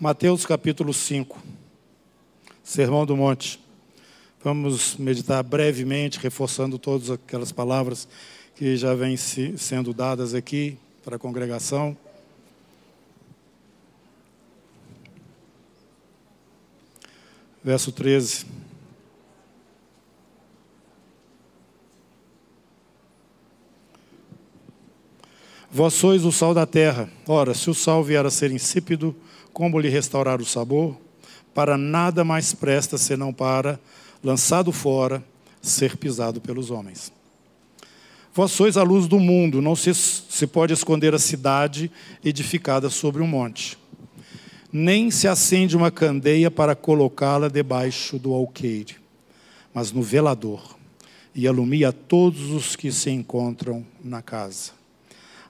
Mateus 0.00 0.46
capítulo 0.46 0.94
5, 0.94 1.42
Sermão 2.62 3.04
do 3.04 3.16
Monte. 3.16 3.58
Vamos 4.44 4.94
meditar 4.94 5.42
brevemente, 5.42 6.20
reforçando 6.20 6.78
todas 6.78 7.10
aquelas 7.10 7.50
palavras 7.50 8.06
que 8.54 8.76
já 8.76 8.94
vêm 8.94 9.16
sendo 9.16 9.92
dadas 9.92 10.34
aqui 10.34 10.78
para 11.04 11.16
a 11.16 11.18
congregação. 11.18 11.96
Verso 17.64 17.90
13. 17.90 18.46
Vós 25.68 25.92
sois 25.94 26.24
o 26.24 26.30
sal 26.30 26.54
da 26.54 26.64
terra. 26.64 27.10
Ora, 27.26 27.52
se 27.52 27.68
o 27.68 27.74
sal 27.74 28.04
vier 28.04 28.24
a 28.24 28.30
ser 28.30 28.52
insípido, 28.52 29.12
como 29.58 29.80
lhe 29.80 29.88
restaurar 29.88 30.40
o 30.40 30.46
sabor? 30.46 30.96
Para 31.52 31.76
nada 31.76 32.22
mais 32.22 32.54
presta 32.54 32.96
senão 32.96 33.32
para, 33.32 33.80
lançado 34.22 34.70
fora, 34.70 35.20
ser 35.60 35.96
pisado 35.96 36.40
pelos 36.40 36.70
homens. 36.70 37.10
Vós 38.32 38.52
sois 38.52 38.76
a 38.76 38.84
luz 38.84 39.08
do 39.08 39.18
mundo, 39.18 39.60
não 39.60 39.74
se, 39.74 39.92
se 39.92 40.46
pode 40.46 40.72
esconder 40.72 41.12
a 41.12 41.18
cidade 41.18 41.90
edificada 42.24 42.88
sobre 42.88 43.20
um 43.20 43.26
monte. 43.26 43.76
Nem 44.72 45.10
se 45.10 45.26
acende 45.26 45.76
uma 45.76 45.90
candeia 45.90 46.52
para 46.52 46.76
colocá-la 46.76 47.48
debaixo 47.48 48.16
do 48.16 48.32
alqueire, 48.32 48.94
mas 49.74 49.90
no 49.90 50.02
velador, 50.02 50.78
e 51.34 51.48
alumia 51.48 51.92
todos 51.92 52.52
os 52.52 52.76
que 52.76 52.92
se 52.92 53.10
encontram 53.10 53.84
na 54.04 54.22
casa. 54.22 54.70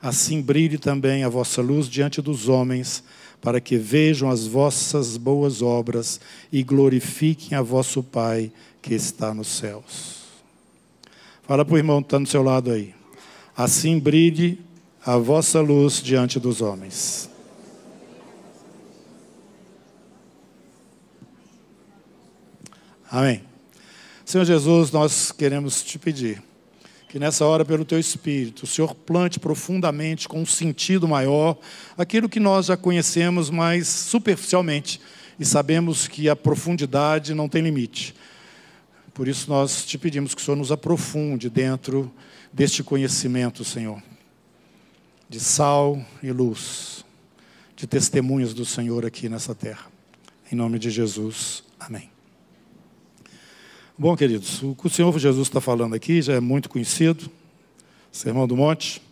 Assim 0.00 0.40
brilhe 0.40 0.78
também 0.78 1.24
a 1.24 1.28
vossa 1.28 1.60
luz 1.60 1.86
diante 1.90 2.22
dos 2.22 2.48
homens, 2.48 3.04
para 3.40 3.60
que 3.60 3.76
vejam 3.76 4.30
as 4.30 4.46
vossas 4.46 5.16
boas 5.16 5.62
obras 5.62 6.20
e 6.52 6.62
glorifiquem 6.62 7.56
a 7.56 7.62
vosso 7.62 8.02
Pai 8.02 8.50
que 8.82 8.94
está 8.94 9.32
nos 9.32 9.48
céus. 9.48 10.18
Fala 11.42 11.64
para 11.64 11.74
o 11.74 11.78
irmão 11.78 12.02
que 12.02 12.06
está 12.06 12.18
no 12.18 12.26
seu 12.26 12.42
lado 12.42 12.70
aí. 12.70 12.94
Assim 13.56 13.98
brilhe 13.98 14.60
a 15.04 15.16
vossa 15.16 15.60
luz 15.60 16.02
diante 16.02 16.38
dos 16.38 16.60
homens. 16.60 17.30
Amém. 23.10 23.42
Senhor 24.24 24.44
Jesus, 24.44 24.92
nós 24.92 25.32
queremos 25.32 25.82
te 25.82 25.98
pedir 25.98 26.42
que 27.08 27.18
nessa 27.18 27.44
hora, 27.46 27.64
pelo 27.64 27.84
teu 27.84 27.98
Espírito, 27.98 28.64
o 28.64 28.66
Senhor 28.66 28.94
plante 28.94 29.40
profundamente, 29.40 30.28
com 30.28 30.42
um 30.42 30.46
sentido 30.46 31.08
maior, 31.08 31.56
aquilo 31.96 32.28
que 32.28 32.38
nós 32.38 32.66
já 32.66 32.76
conhecemos 32.76 33.48
mais 33.48 33.88
superficialmente 33.88 35.00
e 35.40 35.44
sabemos 35.44 36.06
que 36.06 36.28
a 36.28 36.36
profundidade 36.36 37.32
não 37.32 37.48
tem 37.48 37.62
limite. 37.62 38.14
Por 39.14 39.26
isso 39.26 39.48
nós 39.48 39.86
te 39.86 39.96
pedimos 39.96 40.34
que 40.34 40.42
o 40.42 40.44
Senhor 40.44 40.56
nos 40.56 40.70
aprofunde 40.70 41.48
dentro 41.48 42.12
deste 42.52 42.82
conhecimento, 42.82 43.64
Senhor, 43.64 44.02
de 45.28 45.40
sal 45.40 46.04
e 46.22 46.30
luz, 46.30 47.04
de 47.74 47.86
testemunhas 47.86 48.52
do 48.52 48.64
Senhor 48.64 49.06
aqui 49.06 49.28
nessa 49.28 49.54
terra. 49.54 49.86
Em 50.52 50.54
nome 50.54 50.78
de 50.78 50.90
Jesus, 50.90 51.64
amém. 51.80 52.17
Bom, 54.00 54.16
queridos, 54.16 54.62
o 54.62 54.76
que 54.76 54.86
o 54.86 54.90
Senhor 54.90 55.18
Jesus 55.18 55.48
está 55.48 55.60
falando 55.60 55.92
aqui 55.92 56.22
já 56.22 56.34
é 56.34 56.38
muito 56.38 56.68
conhecido, 56.68 57.28
Sermão 58.12 58.46
do 58.46 58.56
Monte, 58.56 59.02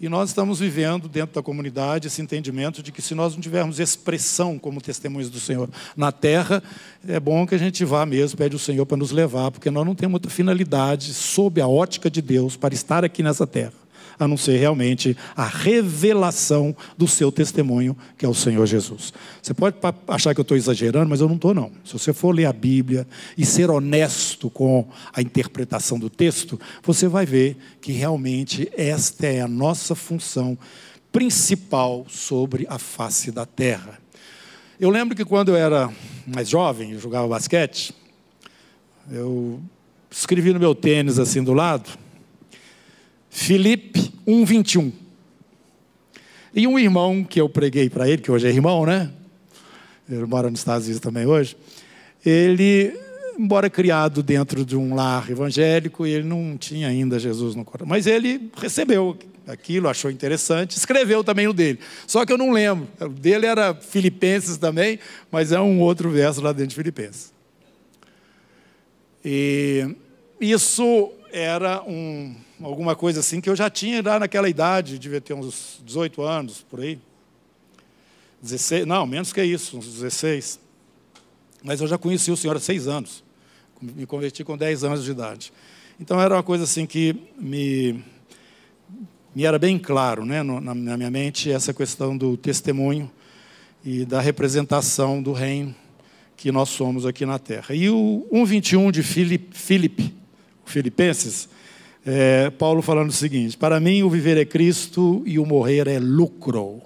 e 0.00 0.08
nós 0.08 0.30
estamos 0.30 0.60
vivendo 0.60 1.08
dentro 1.08 1.34
da 1.34 1.42
comunidade 1.42 2.06
esse 2.06 2.22
entendimento 2.22 2.82
de 2.82 2.90
que 2.90 3.02
se 3.02 3.14
nós 3.14 3.34
não 3.34 3.42
tivermos 3.42 3.78
expressão 3.78 4.58
como 4.58 4.80
testemunhos 4.80 5.28
do 5.28 5.38
Senhor 5.38 5.68
na 5.94 6.10
terra, 6.10 6.62
é 7.06 7.20
bom 7.20 7.46
que 7.46 7.54
a 7.54 7.58
gente 7.58 7.84
vá 7.84 8.06
mesmo, 8.06 8.38
pede 8.38 8.56
o 8.56 8.58
Senhor 8.58 8.86
para 8.86 8.96
nos 8.96 9.10
levar, 9.10 9.50
porque 9.50 9.70
nós 9.70 9.84
não 9.84 9.94
temos 9.94 10.14
outra 10.14 10.30
finalidade 10.30 11.12
sob 11.12 11.60
a 11.60 11.68
ótica 11.68 12.10
de 12.10 12.22
Deus 12.22 12.56
para 12.56 12.72
estar 12.72 13.04
aqui 13.04 13.22
nessa 13.22 13.46
terra 13.46 13.83
a 14.18 14.28
não 14.28 14.36
ser 14.36 14.58
realmente 14.58 15.16
a 15.36 15.44
revelação 15.44 16.74
do 16.96 17.06
seu 17.06 17.30
testemunho, 17.32 17.96
que 18.16 18.24
é 18.24 18.28
o 18.28 18.34
Senhor 18.34 18.66
Jesus. 18.66 19.12
Você 19.42 19.54
pode 19.54 19.76
achar 20.08 20.34
que 20.34 20.40
eu 20.40 20.42
estou 20.42 20.56
exagerando, 20.56 21.08
mas 21.08 21.20
eu 21.20 21.28
não 21.28 21.36
estou, 21.36 21.54
não. 21.54 21.70
Se 21.84 21.92
você 21.92 22.12
for 22.12 22.34
ler 22.34 22.46
a 22.46 22.52
Bíblia 22.52 23.06
e 23.36 23.44
ser 23.44 23.70
honesto 23.70 24.48
com 24.50 24.88
a 25.12 25.20
interpretação 25.20 25.98
do 25.98 26.10
texto, 26.10 26.58
você 26.82 27.08
vai 27.08 27.26
ver 27.26 27.56
que 27.80 27.92
realmente 27.92 28.70
esta 28.76 29.26
é 29.26 29.40
a 29.40 29.48
nossa 29.48 29.94
função 29.94 30.58
principal 31.12 32.04
sobre 32.08 32.66
a 32.68 32.78
face 32.78 33.30
da 33.30 33.46
terra. 33.46 34.00
Eu 34.80 34.90
lembro 34.90 35.14
que 35.14 35.24
quando 35.24 35.50
eu 35.50 35.56
era 35.56 35.88
mais 36.26 36.48
jovem, 36.48 36.90
eu 36.92 36.98
jogava 36.98 37.28
basquete, 37.28 37.94
eu 39.10 39.60
escrevi 40.10 40.52
no 40.52 40.58
meu 40.58 40.74
tênis 40.74 41.18
assim 41.18 41.42
do 41.42 41.52
lado, 41.52 41.90
Filipe 43.30 44.03
1:21. 44.26 44.92
E 46.54 46.66
um 46.66 46.78
irmão 46.78 47.24
que 47.24 47.40
eu 47.40 47.48
preguei 47.48 47.90
para 47.90 48.08
ele, 48.08 48.22
que 48.22 48.30
hoje 48.30 48.46
é 48.46 48.50
irmão, 48.50 48.86
né? 48.86 49.10
Ele 50.08 50.24
mora 50.26 50.50
nos 50.50 50.60
Estados 50.60 50.86
Unidos 50.86 51.00
também 51.00 51.26
hoje. 51.26 51.56
Ele, 52.24 52.98
embora 53.38 53.68
criado 53.68 54.22
dentro 54.22 54.64
de 54.64 54.76
um 54.76 54.94
lar 54.94 55.30
evangélico, 55.30 56.06
ele 56.06 56.26
não 56.26 56.56
tinha 56.56 56.88
ainda 56.88 57.18
Jesus 57.18 57.54
no 57.54 57.64
coração. 57.64 57.88
Mas 57.88 58.06
ele 58.06 58.50
recebeu 58.56 59.18
aquilo, 59.46 59.88
achou 59.88 60.10
interessante, 60.10 60.76
escreveu 60.76 61.24
também 61.24 61.48
o 61.48 61.52
dele. 61.52 61.78
Só 62.06 62.24
que 62.24 62.32
eu 62.32 62.38
não 62.38 62.50
lembro. 62.50 62.86
O 63.00 63.08
dele 63.08 63.46
era 63.46 63.74
Filipenses 63.74 64.56
também, 64.56 64.98
mas 65.30 65.52
é 65.52 65.60
um 65.60 65.80
outro 65.80 66.10
verso 66.10 66.40
lá 66.40 66.52
dentro 66.52 66.68
de 66.68 66.76
Filipenses. 66.76 67.32
E 69.24 69.96
isso 70.40 71.10
era 71.32 71.82
um, 71.82 72.34
alguma 72.62 72.94
coisa 72.94 73.20
assim, 73.20 73.40
que 73.40 73.48
eu 73.48 73.56
já 73.56 73.68
tinha 73.68 74.02
lá 74.02 74.18
naquela 74.18 74.48
idade, 74.48 74.98
devia 74.98 75.20
ter 75.20 75.34
uns 75.34 75.80
18 75.84 76.22
anos, 76.22 76.64
por 76.68 76.80
aí. 76.80 76.98
16, 78.42 78.86
não, 78.86 79.06
menos 79.06 79.32
que 79.32 79.42
isso, 79.42 79.78
uns 79.78 79.86
16. 79.86 80.60
Mas 81.62 81.80
eu 81.80 81.86
já 81.86 81.96
conheci 81.96 82.30
o 82.30 82.36
Senhor 82.36 82.56
há 82.56 82.60
seis 82.60 82.86
anos. 82.86 83.24
Me 83.80 84.06
converti 84.06 84.44
com 84.44 84.56
10 84.56 84.84
anos 84.84 85.04
de 85.04 85.10
idade. 85.10 85.52
Então 85.98 86.20
era 86.20 86.34
uma 86.34 86.42
coisa 86.42 86.64
assim 86.64 86.86
que 86.86 87.16
me, 87.38 88.04
me 89.34 89.44
era 89.44 89.58
bem 89.58 89.78
claro 89.78 90.26
né, 90.26 90.42
na, 90.42 90.74
minha 90.74 91.10
mente 91.10 91.50
essa 91.50 91.72
questão 91.72 92.16
do 92.16 92.36
testemunho 92.36 93.10
e 93.84 94.04
da 94.04 94.20
representação 94.20 95.22
do 95.22 95.32
reino 95.32 95.74
que 96.36 96.52
nós 96.52 96.68
somos 96.68 97.06
aqui 97.06 97.24
na 97.24 97.38
terra. 97.38 97.74
E 97.74 97.88
o 97.88 98.26
1,21 98.32 98.90
de 98.90 99.02
Filipe, 99.02 100.14
Filipenses, 100.66 101.48
é, 102.04 102.50
Paulo 102.50 102.82
falando 102.82 103.10
o 103.10 103.12
seguinte: 103.12 103.56
Para 103.56 103.80
mim, 103.80 104.02
o 104.02 104.10
viver 104.10 104.36
é 104.36 104.44
Cristo 104.44 105.22
e 105.24 105.38
o 105.38 105.46
morrer 105.46 105.88
é 105.88 105.98
lucro. 105.98 106.82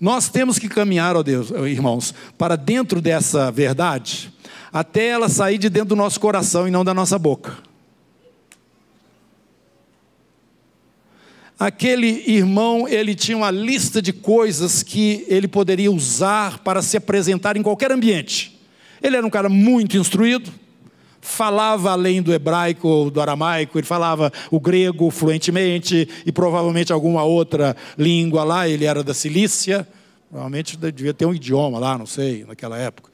Nós 0.00 0.28
temos 0.28 0.58
que 0.58 0.68
caminhar, 0.68 1.16
ó 1.16 1.22
Deus, 1.22 1.50
irmãos, 1.50 2.14
para 2.36 2.54
dentro 2.54 3.00
dessa 3.00 3.50
verdade, 3.50 4.32
até 4.72 5.08
ela 5.08 5.28
sair 5.28 5.58
de 5.58 5.68
dentro 5.68 5.88
do 5.88 5.96
nosso 5.96 6.20
coração 6.20 6.68
e 6.68 6.70
não 6.70 6.84
da 6.84 6.94
nossa 6.94 7.18
boca. 7.18 7.58
Aquele 11.58 12.22
irmão, 12.30 12.86
ele 12.86 13.16
tinha 13.16 13.36
uma 13.36 13.50
lista 13.50 14.00
de 14.00 14.12
coisas 14.12 14.84
que 14.84 15.24
ele 15.26 15.48
poderia 15.48 15.90
usar 15.90 16.58
para 16.60 16.80
se 16.80 16.96
apresentar 16.96 17.56
em 17.56 17.62
qualquer 17.64 17.90
ambiente. 17.90 18.60
Ele 19.02 19.16
era 19.16 19.26
um 19.26 19.30
cara 19.30 19.48
muito 19.48 19.96
instruído, 19.96 20.52
falava 21.20 21.90
além 21.90 22.22
do 22.22 22.32
hebraico 22.32 22.88
ou 22.88 23.10
do 23.10 23.20
aramaico, 23.20 23.78
ele 23.78 23.86
falava 23.86 24.32
o 24.50 24.60
grego 24.60 25.10
fluentemente 25.10 26.08
e 26.24 26.32
provavelmente 26.32 26.92
alguma 26.92 27.24
outra 27.24 27.76
língua 27.96 28.44
lá, 28.44 28.68
ele 28.68 28.84
era 28.84 29.02
da 29.02 29.14
Cilícia, 29.14 29.86
provavelmente 30.28 30.76
devia 30.76 31.14
ter 31.14 31.26
um 31.26 31.34
idioma 31.34 31.78
lá, 31.78 31.98
não 31.98 32.06
sei, 32.06 32.44
naquela 32.44 32.78
época, 32.78 33.10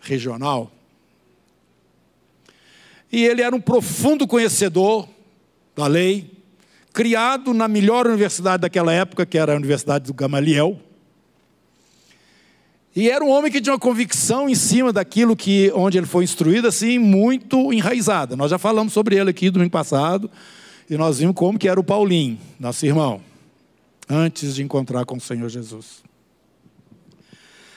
regional. 0.00 0.70
E 3.12 3.24
ele 3.24 3.42
era 3.42 3.54
um 3.54 3.60
profundo 3.60 4.26
conhecedor 4.26 5.08
da 5.76 5.86
lei, 5.86 6.30
criado 6.92 7.52
na 7.52 7.68
melhor 7.68 8.06
universidade 8.06 8.62
daquela 8.62 8.92
época, 8.92 9.26
que 9.26 9.38
era 9.38 9.52
a 9.52 9.56
Universidade 9.56 10.06
do 10.06 10.14
Gamaliel. 10.14 10.78
E 12.96 13.10
era 13.10 13.24
um 13.24 13.30
homem 13.30 13.50
que 13.50 13.60
tinha 13.60 13.72
uma 13.72 13.78
convicção 13.78 14.48
em 14.48 14.54
cima 14.54 14.92
daquilo 14.92 15.34
que 15.34 15.72
onde 15.74 15.98
ele 15.98 16.06
foi 16.06 16.22
instruído, 16.22 16.68
assim, 16.68 16.96
muito 16.96 17.72
enraizada. 17.72 18.36
Nós 18.36 18.50
já 18.50 18.58
falamos 18.58 18.92
sobre 18.92 19.16
ele 19.16 19.30
aqui 19.30 19.50
domingo 19.50 19.72
passado, 19.72 20.30
e 20.88 20.96
nós 20.96 21.18
vimos 21.18 21.34
como 21.34 21.58
que 21.58 21.68
era 21.68 21.80
o 21.80 21.84
Paulinho, 21.84 22.38
nosso 22.58 22.86
irmão, 22.86 23.20
antes 24.08 24.54
de 24.54 24.62
encontrar 24.62 25.04
com 25.04 25.16
o 25.16 25.20
Senhor 25.20 25.48
Jesus. 25.48 26.04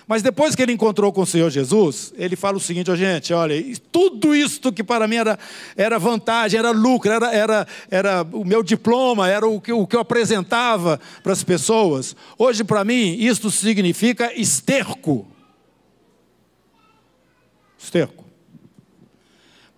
Mas 0.07 0.24
depois 0.24 0.56
que 0.56 0.62
ele 0.62 0.71
encontrou 0.71 1.12
com 1.12 1.21
o 1.21 1.25
Senhor 1.25 1.50
Jesus, 1.50 2.13
ele 2.18 2.38
fala 2.38 2.56
o 2.56 2.62
seguinte: 2.62 2.89
oh, 2.89 2.95
gente, 2.95 3.33
olha, 3.33 3.62
tudo 3.92 4.33
isso 4.33 4.71
que 4.71 4.83
para 4.83 5.06
mim 5.07 5.18
era, 5.18 5.38
era 5.75 6.00
vantagem, 6.00 6.57
era 6.57 6.71
lucro, 6.71 7.12
era, 7.12 7.31
era, 7.33 7.68
era 7.92 8.24
o 8.31 8.45
meu 8.45 8.63
diploma, 8.63 9.27
era 9.27 9.45
o 9.45 9.59
que, 9.59 9.74
o 9.74 9.86
que 9.86 9.98
eu 9.98 10.00
apresentava 10.00 11.00
para 11.21 11.33
as 11.33 11.44
pessoas, 11.44 12.15
hoje 12.38 12.63
para 12.63 12.86
mim 12.86 13.18
isto 13.19 13.51
significa 13.51 14.33
esterco. 14.33 15.27
Esterco. 17.77 18.25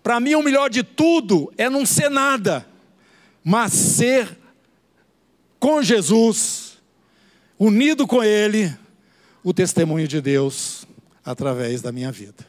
Para 0.01 0.19
mim, 0.19 0.35
o 0.35 0.43
melhor 0.43 0.69
de 0.69 0.81
tudo 0.83 1.51
é 1.57 1.69
não 1.69 1.85
ser 1.85 2.09
nada, 2.09 2.65
mas 3.43 3.73
ser 3.73 4.37
com 5.59 5.83
Jesus, 5.83 6.77
unido 7.59 8.07
com 8.07 8.23
Ele, 8.23 8.73
o 9.43 9.53
testemunho 9.53 10.07
de 10.07 10.21
Deus 10.21 10.85
através 11.23 11.81
da 11.81 11.91
minha 11.91 12.11
vida. 12.11 12.47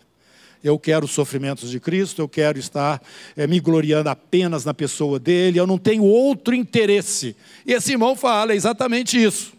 Eu 0.63 0.79
quero 0.79 1.07
os 1.07 1.13
sofrimentos 1.13 1.71
de 1.71 1.81
Cristo, 1.81 2.21
eu 2.21 2.29
quero 2.29 2.59
estar 2.59 3.03
é, 3.35 3.47
me 3.47 3.59
gloriando 3.61 4.11
apenas 4.11 4.65
na 4.65 4.75
pessoa 4.75 5.19
dele, 5.19 5.59
eu 5.59 5.67
não 5.67 5.79
tenho 5.79 6.05
outro 6.05 6.55
interesse. 6.55 7.35
E 7.65 7.73
esse 7.73 7.93
irmão 7.93 8.15
fala 8.15 8.55
exatamente 8.55 9.23
isso. 9.23 9.55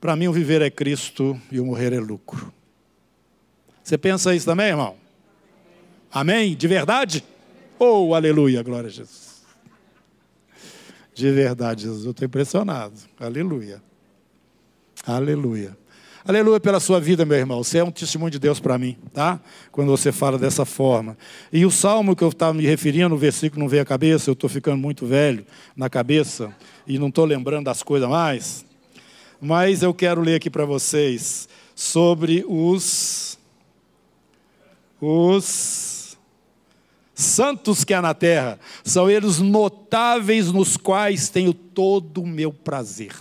Para 0.00 0.16
mim, 0.16 0.26
o 0.26 0.32
viver 0.32 0.62
é 0.62 0.70
Cristo 0.70 1.40
e 1.50 1.60
o 1.60 1.66
morrer 1.66 1.92
é 1.92 2.00
lucro. 2.00 2.52
Você 3.82 3.96
pensa 3.96 4.34
isso 4.34 4.46
também, 4.46 4.66
irmão? 4.66 4.96
Amém? 6.10 6.56
De 6.56 6.66
verdade? 6.66 7.24
Oh, 7.78 8.14
aleluia, 8.14 8.62
glória 8.62 8.88
a 8.88 8.92
Jesus. 8.92 9.42
De 11.14 11.30
verdade, 11.30 11.82
Jesus, 11.82 12.04
eu 12.04 12.10
estou 12.10 12.26
impressionado. 12.26 12.94
Aleluia. 13.18 13.80
Aleluia. 15.06 15.78
Aleluia 16.26 16.58
pela 16.58 16.80
sua 16.80 16.98
vida, 16.98 17.24
meu 17.24 17.38
irmão. 17.38 17.62
Você 17.62 17.78
é 17.78 17.84
um 17.84 17.92
testemunho 17.92 18.32
de 18.32 18.40
Deus 18.40 18.58
para 18.58 18.76
mim, 18.76 18.96
tá? 19.12 19.38
Quando 19.70 19.88
você 19.88 20.10
fala 20.10 20.36
dessa 20.36 20.64
forma. 20.64 21.16
E 21.52 21.64
o 21.64 21.70
salmo 21.70 22.16
que 22.16 22.24
eu 22.24 22.30
estava 22.30 22.52
me 22.52 22.66
referindo, 22.66 23.14
o 23.14 23.18
versículo 23.18 23.62
não 23.62 23.68
veio 23.68 23.82
à 23.82 23.86
cabeça, 23.86 24.28
eu 24.28 24.32
estou 24.32 24.50
ficando 24.50 24.78
muito 24.78 25.06
velho 25.06 25.46
na 25.76 25.88
cabeça 25.88 26.52
e 26.88 26.98
não 26.98 27.06
estou 27.06 27.24
lembrando 27.24 27.66
das 27.66 27.84
coisas 27.84 28.08
mais. 28.08 28.64
Mas 29.40 29.84
eu 29.84 29.94
quero 29.94 30.20
ler 30.20 30.34
aqui 30.34 30.50
para 30.50 30.64
vocês 30.64 31.48
sobre 31.72 32.44
os 32.48 33.38
os 35.00 36.18
santos 37.14 37.84
que 37.84 37.94
há 37.94 38.02
na 38.02 38.14
terra. 38.14 38.58
São 38.82 39.08
eles 39.08 39.38
notáveis 39.38 40.50
nos 40.50 40.76
quais 40.76 41.28
tenho 41.28 41.54
todo 41.54 42.22
o 42.22 42.26
meu 42.26 42.52
prazer 42.52 43.12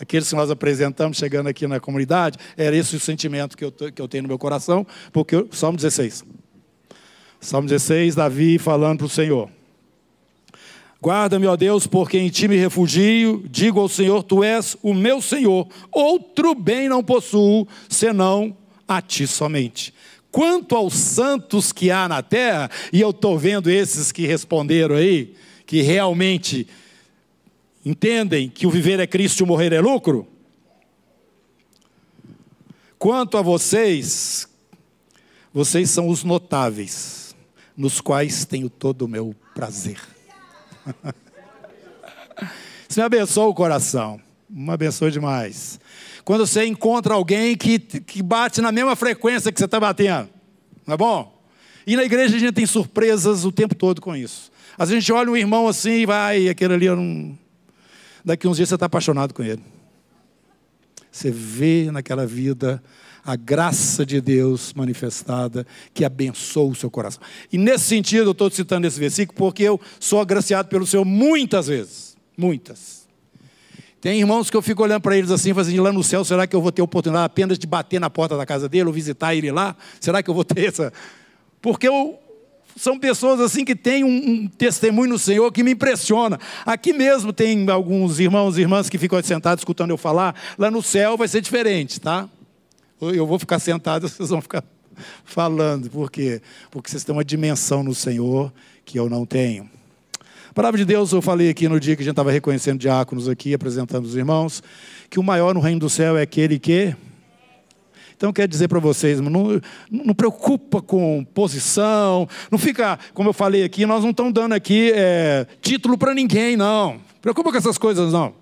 aqueles 0.00 0.28
que 0.28 0.34
nós 0.34 0.50
apresentamos 0.50 1.16
chegando 1.16 1.48
aqui 1.48 1.66
na 1.66 1.80
comunidade, 1.80 2.38
era 2.56 2.76
esse 2.76 2.96
o 2.96 3.00
sentimento 3.00 3.56
que 3.56 3.64
eu, 3.64 3.72
que 3.72 4.00
eu 4.00 4.08
tenho 4.08 4.22
no 4.22 4.28
meu 4.28 4.38
coração, 4.38 4.86
porque 5.12 5.46
Salmo 5.50 5.76
16. 5.76 6.24
Salmo 7.40 7.68
16, 7.68 8.14
Davi 8.14 8.58
falando 8.58 8.98
para 8.98 9.06
o 9.06 9.10
Senhor. 9.10 9.50
Guarda-me, 11.00 11.46
ó 11.46 11.56
Deus, 11.56 11.86
porque 11.86 12.18
em 12.18 12.28
ti 12.28 12.48
me 12.48 12.56
refugio, 12.56 13.44
digo 13.48 13.78
ao 13.78 13.88
Senhor, 13.88 14.22
tu 14.22 14.42
és 14.42 14.76
o 14.82 14.94
meu 14.94 15.20
Senhor, 15.20 15.68
outro 15.92 16.54
bem 16.54 16.88
não 16.88 17.04
possuo, 17.04 17.68
senão 17.88 18.56
a 18.88 19.00
ti 19.02 19.26
somente. 19.26 19.92
Quanto 20.30 20.74
aos 20.74 20.94
santos 20.94 21.70
que 21.70 21.90
há 21.90 22.08
na 22.08 22.22
terra, 22.22 22.70
e 22.92 23.00
eu 23.00 23.10
estou 23.10 23.38
vendo 23.38 23.70
esses 23.70 24.10
que 24.10 24.26
responderam 24.26 24.96
aí, 24.96 25.34
que 25.64 25.82
realmente 25.82 26.66
entendem 27.86 28.48
que 28.48 28.66
o 28.66 28.70
viver 28.70 28.98
é 28.98 29.06
Cristo 29.06 29.38
e 29.40 29.44
o 29.44 29.46
morrer 29.46 29.72
é 29.72 29.80
lucro? 29.80 30.26
Quanto 32.98 33.38
a 33.38 33.42
vocês, 33.42 34.48
vocês 35.54 35.88
são 35.88 36.08
os 36.08 36.24
notáveis, 36.24 37.36
nos 37.76 38.00
quais 38.00 38.44
tenho 38.44 38.68
todo 38.68 39.02
o 39.02 39.08
meu 39.08 39.36
prazer. 39.54 40.00
Isso 42.88 42.98
me 42.98 43.04
abençoa 43.04 43.46
o 43.46 43.54
coração, 43.54 44.20
me 44.50 44.70
abençoa 44.72 45.08
demais. 45.08 45.78
Quando 46.24 46.44
você 46.44 46.66
encontra 46.66 47.14
alguém 47.14 47.56
que, 47.56 47.78
que 47.78 48.20
bate 48.20 48.60
na 48.60 48.72
mesma 48.72 48.96
frequência 48.96 49.52
que 49.52 49.60
você 49.60 49.66
está 49.66 49.78
batendo, 49.78 50.28
não 50.84 50.94
é 50.94 50.96
bom? 50.96 51.40
E 51.86 51.94
na 51.94 52.02
igreja 52.02 52.34
a 52.34 52.38
gente 52.40 52.52
tem 52.52 52.66
surpresas 52.66 53.44
o 53.44 53.52
tempo 53.52 53.76
todo 53.76 54.00
com 54.00 54.16
isso. 54.16 54.50
Às 54.76 54.88
vezes 54.88 54.96
a 54.96 55.00
gente 55.00 55.12
olha 55.12 55.30
um 55.30 55.36
irmão 55.36 55.68
assim 55.68 56.00
e 56.00 56.06
vai, 56.06 56.48
aquele 56.48 56.74
ali 56.74 56.86
eu 56.86 56.96
não 56.96 57.45
daqui 58.26 58.48
uns 58.48 58.56
dias 58.56 58.68
você 58.68 58.74
está 58.74 58.86
apaixonado 58.86 59.32
com 59.32 59.42
ele. 59.42 59.62
Você 61.12 61.30
vê 61.30 61.88
naquela 61.92 62.26
vida 62.26 62.82
a 63.24 63.36
graça 63.36 64.04
de 64.04 64.20
Deus 64.20 64.74
manifestada 64.74 65.66
que 65.94 66.04
abençoa 66.04 66.70
o 66.70 66.74
seu 66.74 66.90
coração. 66.90 67.22
E 67.52 67.56
nesse 67.56 67.84
sentido, 67.84 68.28
eu 68.28 68.32
estou 68.32 68.50
citando 68.50 68.86
esse 68.86 68.98
versículo 68.98 69.36
porque 69.38 69.62
eu 69.62 69.80
sou 69.98 70.20
agraciado 70.20 70.68
pelo 70.68 70.86
Senhor 70.86 71.04
muitas 71.04 71.68
vezes. 71.68 72.16
Muitas. 72.36 73.06
Tem 74.00 74.20
irmãos 74.20 74.50
que 74.50 74.56
eu 74.56 74.62
fico 74.62 74.82
olhando 74.82 75.00
para 75.00 75.16
eles 75.16 75.30
assim, 75.30 75.54
fazendo 75.54 75.82
lá 75.82 75.92
no 75.92 76.04
céu, 76.04 76.24
será 76.24 76.46
que 76.46 76.54
eu 76.54 76.60
vou 76.60 76.70
ter 76.70 76.82
oportunidade 76.82 77.24
apenas 77.24 77.58
de 77.58 77.66
bater 77.66 77.98
na 77.98 78.10
porta 78.10 78.36
da 78.36 78.44
casa 78.44 78.68
dele 78.68 78.84
ou 78.84 78.92
visitar 78.92 79.34
ele 79.34 79.50
lá? 79.50 79.74
Será 80.00 80.22
que 80.22 80.28
eu 80.28 80.34
vou 80.34 80.44
ter 80.44 80.66
essa? 80.66 80.92
Porque 81.62 81.88
eu, 81.88 82.18
são 82.76 82.98
pessoas 82.98 83.40
assim 83.40 83.64
que 83.64 83.74
têm 83.74 84.04
um, 84.04 84.08
um, 84.08 84.48
testemunho 84.48 85.10
no 85.10 85.18
Senhor 85.18 85.50
que 85.50 85.62
me 85.62 85.72
impressiona. 85.72 86.38
Aqui 86.64 86.92
mesmo 86.92 87.32
tem 87.32 87.68
alguns 87.70 88.20
irmãos 88.20 88.58
e 88.58 88.60
irmãs 88.60 88.90
que 88.90 88.98
ficam 88.98 89.20
sentados 89.22 89.62
escutando 89.62 89.90
eu 89.90 89.96
falar. 89.96 90.34
Lá 90.58 90.70
no 90.70 90.82
céu 90.82 91.16
vai 91.16 91.26
ser 91.26 91.40
diferente, 91.40 92.00
tá? 92.00 92.28
Eu 93.00 93.26
vou 93.26 93.38
ficar 93.38 93.58
sentado, 93.58 94.06
vocês 94.08 94.28
vão 94.28 94.42
ficar 94.42 94.62
falando. 95.24 95.90
Por 95.90 96.10
quê? 96.10 96.42
Porque 96.70 96.90
vocês 96.90 97.02
têm 97.02 97.14
uma 97.14 97.24
dimensão 97.24 97.82
no 97.82 97.94
Senhor 97.94 98.52
que 98.84 98.98
eu 98.98 99.08
não 99.08 99.24
tenho. 99.24 99.68
A 100.50 100.54
palavra 100.54 100.78
de 100.78 100.84
Deus, 100.84 101.12
eu 101.12 101.20
falei 101.20 101.50
aqui 101.50 101.68
no 101.68 101.78
dia 101.78 101.96
que 101.96 102.02
a 102.02 102.04
gente 102.04 102.12
estava 102.12 102.30
reconhecendo 102.30 102.78
diáconos 102.78 103.28
aqui, 103.28 103.52
apresentando 103.52 104.04
os 104.04 104.16
irmãos, 104.16 104.62
que 105.10 105.18
o 105.18 105.22
maior 105.22 105.54
no 105.54 105.60
reino 105.60 105.80
do 105.80 105.90
céu 105.90 106.16
é 106.16 106.22
aquele 106.22 106.58
que 106.58 106.96
então, 108.16 108.32
quero 108.32 108.48
dizer 108.48 108.66
para 108.66 108.80
vocês, 108.80 109.20
não, 109.20 109.60
não 109.90 110.14
preocupa 110.14 110.80
com 110.80 111.22
posição, 111.22 112.26
não 112.50 112.58
fica, 112.58 112.98
como 113.12 113.28
eu 113.28 113.32
falei 113.34 113.62
aqui, 113.62 113.84
nós 113.84 114.02
não 114.02 114.10
estamos 114.10 114.32
dando 114.32 114.54
aqui 114.54 114.90
é, 114.94 115.46
título 115.60 115.98
para 115.98 116.14
ninguém, 116.14 116.56
não. 116.56 116.98
Preocupa 117.20 117.52
com 117.52 117.58
essas 117.58 117.76
coisas, 117.76 118.14
não. 118.14 118.34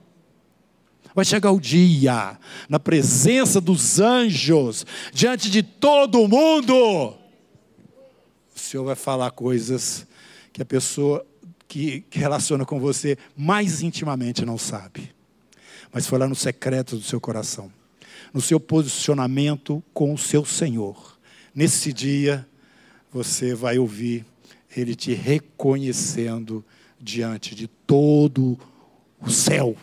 Vai 1.13 1.25
chegar 1.25 1.51
o 1.51 1.59
dia, 1.59 2.39
na 2.69 2.79
presença 2.79 3.61
dos 3.61 3.99
anjos, 3.99 4.87
diante 5.13 5.51
de 5.51 5.63
todo 5.63 6.29
mundo, 6.29 6.75
o 8.55 8.59
Senhor 8.59 8.85
vai 8.85 8.97
falar 8.97 9.33
coisas 9.33 10.07
que 10.53 10.63
a 10.63 10.65
pessoa 10.65 11.27
que, 11.67 12.05
relaciona 12.13 12.65
com 12.65 12.79
você 12.79 13.19
mais 13.37 13.83
intimamente 13.83 14.47
não 14.47 14.57
sabe. 14.57 15.13
Mas 15.93 16.07
foi 16.07 16.19
lá 16.19 16.29
no 16.29 16.37
secreto 16.37 16.97
do 16.97 17.03
seu 17.03 17.21
coração 17.21 17.73
no 18.35 18.41
seu 18.41 18.59
posicionamento 18.59 19.83
com 19.95 20.13
o 20.13 20.19
seu 20.19 20.45
Senhor. 20.45 21.17
Nesse 21.55 21.93
dia, 21.93 22.45
você 23.13 23.55
vai 23.55 23.79
ouvir 23.79 24.27
Ele 24.77 24.97
te 24.97 25.15
reconhecendo 25.15 26.65
diante 27.01 27.55
de 27.55 27.69
todo 27.69 28.59
o 29.21 29.31
céu. 29.31 29.77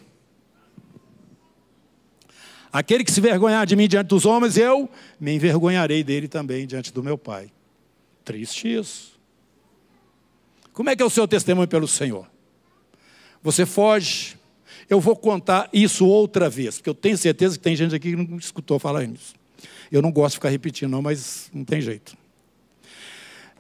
Aquele 2.74 3.06
que 3.06 3.12
se 3.12 3.22
vergonhar 3.22 3.66
de 3.66 3.76
mim 3.76 3.88
diante 3.88 4.08
dos 4.08 4.26
homens, 4.26 4.58
eu 4.58 4.90
me 5.20 5.34
envergonharei 5.34 6.04
dele 6.04 6.28
também 6.28 6.68
diante 6.68 6.92
do 6.92 7.02
meu 7.02 7.18
Pai. 7.18 7.52
Triste 8.26 8.74
isso. 8.74 9.20
Como 10.74 10.90
é 10.90 10.96
que 10.96 11.02
é 11.02 11.06
o 11.06 11.10
seu 11.10 11.28
testemunho 11.28 11.68
pelo 11.68 11.88
Senhor? 11.88 12.30
Você 13.42 13.66
foge, 13.66 14.38
eu 14.92 15.00
vou 15.00 15.16
contar 15.16 15.70
isso 15.72 16.06
outra 16.06 16.50
vez, 16.50 16.76
porque 16.76 16.90
eu 16.90 16.94
tenho 16.94 17.18
certeza 17.18 17.58
que 17.58 17.64
tem 17.64 17.78
gente 17.78 17.96
aqui 17.96 18.12
que 18.12 18.16
não 18.18 18.38
escutou 18.38 18.78
falar 18.78 19.06
nisso. 19.08 19.34
Eu 19.90 20.02
não 20.02 20.12
gosto 20.12 20.34
de 20.34 20.36
ficar 20.40 20.50
repetindo, 20.50 20.92
não, 20.92 21.02
mas 21.02 21.50
não 21.54 21.64
tem 21.64 21.80
jeito. 21.80 22.16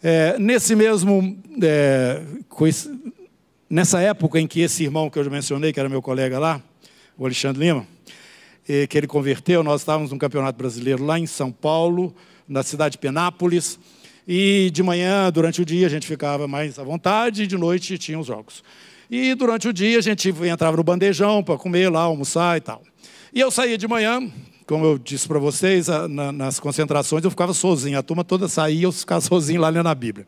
É, 0.03 0.37
nesse 0.37 0.75
mesmo. 0.75 1.41
É, 1.63 2.21
nessa 3.69 4.01
época 4.01 4.41
em 4.41 4.45
que 4.45 4.59
esse 4.59 4.83
irmão 4.83 5.09
que 5.09 5.17
eu 5.17 5.23
já 5.23 5.29
mencionei, 5.29 5.71
que 5.71 5.79
era 5.79 5.87
meu 5.87 6.01
colega 6.01 6.37
lá, 6.37 6.61
o 7.17 7.25
Alexandre 7.25 7.65
Lima, 7.65 7.87
que 8.89 8.97
ele 8.97 9.07
converteu, 9.07 9.63
nós 9.63 9.81
estávamos 9.81 10.11
no 10.11 10.17
Campeonato 10.17 10.57
Brasileiro 10.57 11.05
lá 11.05 11.17
em 11.17 11.25
São 11.25 11.49
Paulo, 11.49 12.13
na 12.45 12.61
cidade 12.61 12.93
de 12.93 12.97
Penápolis. 12.97 13.79
E 14.27 14.69
de 14.71 14.83
manhã, 14.83 15.31
durante 15.31 15.61
o 15.61 15.65
dia, 15.65 15.87
a 15.87 15.89
gente 15.89 16.05
ficava 16.05 16.45
mais 16.45 16.77
à 16.77 16.83
vontade, 16.83 17.43
e 17.43 17.47
de 17.47 17.57
noite 17.57 17.97
tinha 17.97 18.19
os 18.19 18.27
jogos. 18.27 18.61
E 19.11 19.35
durante 19.35 19.67
o 19.67 19.73
dia 19.73 19.99
a 19.99 20.01
gente 20.01 20.29
entrava 20.29 20.77
no 20.77 20.83
bandejão 20.85 21.43
para 21.43 21.57
comer 21.57 21.89
lá, 21.89 22.03
almoçar 22.03 22.55
e 22.55 22.61
tal. 22.61 22.81
E 23.33 23.41
eu 23.41 23.51
saía 23.51 23.77
de 23.77 23.85
manhã, 23.85 24.31
como 24.65 24.85
eu 24.85 24.97
disse 24.97 25.27
para 25.27 25.37
vocês, 25.37 25.87
nas 26.33 26.61
concentrações 26.61 27.21
eu 27.21 27.29
ficava 27.29 27.53
sozinho. 27.53 27.99
A 27.99 28.03
turma 28.03 28.23
toda 28.23 28.47
saía, 28.47 28.83
eu 28.83 28.91
ficava 28.93 29.19
sozinho 29.21 29.59
lá 29.59 29.67
lendo 29.67 29.89
a 29.89 29.93
Bíblia. 29.93 30.25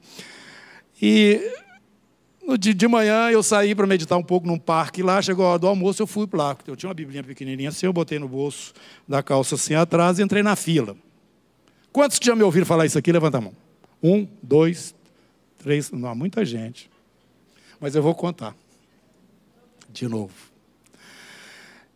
E 1.01 1.39
no 2.45 2.57
dia 2.57 2.73
de 2.73 2.85
manhã 2.85 3.31
eu 3.31 3.41
saí 3.41 3.73
para 3.73 3.87
meditar 3.87 4.17
um 4.17 4.23
pouco 4.23 4.45
num 4.45 4.59
parque 4.59 5.01
lá, 5.01 5.21
chegou 5.21 5.45
a 5.45 5.51
hora 5.51 5.59
do 5.59 5.67
almoço, 5.67 6.03
eu 6.03 6.07
fui 6.07 6.27
para 6.27 6.39
lá. 6.39 6.57
Eu 6.67 6.75
tinha 6.75 6.89
uma 6.89 6.93
biblinha 6.93 7.23
pequenininha 7.23 7.69
assim, 7.69 7.85
eu 7.85 7.93
botei 7.93 8.19
no 8.19 8.27
bolso 8.27 8.73
da 9.07 9.23
calça 9.23 9.55
assim 9.55 9.75
atrás 9.75 10.19
e 10.19 10.23
entrei 10.23 10.43
na 10.43 10.57
fila. 10.57 10.93
Quantos 11.89 12.19
que 12.19 12.25
já 12.25 12.35
me 12.35 12.43
ouviram 12.43 12.65
falar 12.65 12.85
isso 12.85 12.97
aqui? 12.97 13.13
Levanta 13.13 13.37
a 13.37 13.41
mão. 13.41 13.53
Um, 14.03 14.27
dois, 14.41 14.93
três, 15.57 15.89
não 15.89 16.09
há 16.09 16.13
muita 16.13 16.43
gente. 16.43 16.91
Mas 17.79 17.95
eu 17.95 18.03
vou 18.03 18.13
contar. 18.13 18.53
De 19.93 20.07
novo. 20.07 20.33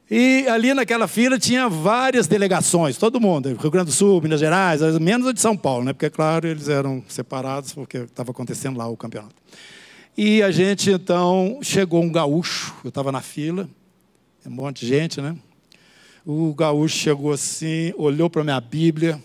E 0.09 0.47
ali 0.47 0.73
naquela 0.73 1.07
fila 1.07 1.37
tinha 1.37 1.67
várias 1.67 2.27
delegações, 2.27 2.95
todo 2.95 3.19
mundo, 3.19 3.49
Rio 3.59 3.71
Grande 3.71 3.87
do 3.87 3.91
Sul, 3.91 4.21
Minas 4.21 4.39
Gerais, 4.39 4.79
menos 5.01 5.27
a 5.27 5.33
de 5.33 5.41
São 5.41 5.57
Paulo, 5.57 5.83
né? 5.83 5.91
porque, 5.91 6.09
claro, 6.09 6.47
eles 6.47 6.69
eram 6.69 7.03
separados 7.09 7.73
porque 7.73 7.97
estava 7.97 8.31
acontecendo 8.31 8.77
lá 8.77 8.87
o 8.87 8.95
campeonato. 8.95 9.35
E 10.15 10.41
a 10.41 10.49
gente, 10.49 10.91
então, 10.91 11.59
chegou 11.61 12.01
um 12.01 12.09
gaúcho, 12.09 12.73
eu 12.85 12.89
estava 12.89 13.11
na 13.11 13.19
fila, 13.19 13.67
um 14.45 14.51
monte 14.51 14.81
de 14.81 14.87
gente, 14.87 15.19
né? 15.19 15.35
O 16.25 16.53
gaúcho 16.53 16.97
chegou 16.97 17.33
assim, 17.33 17.93
olhou 17.97 18.29
para 18.29 18.41
a 18.41 18.45
minha 18.45 18.61
Bíblia, 18.61 19.21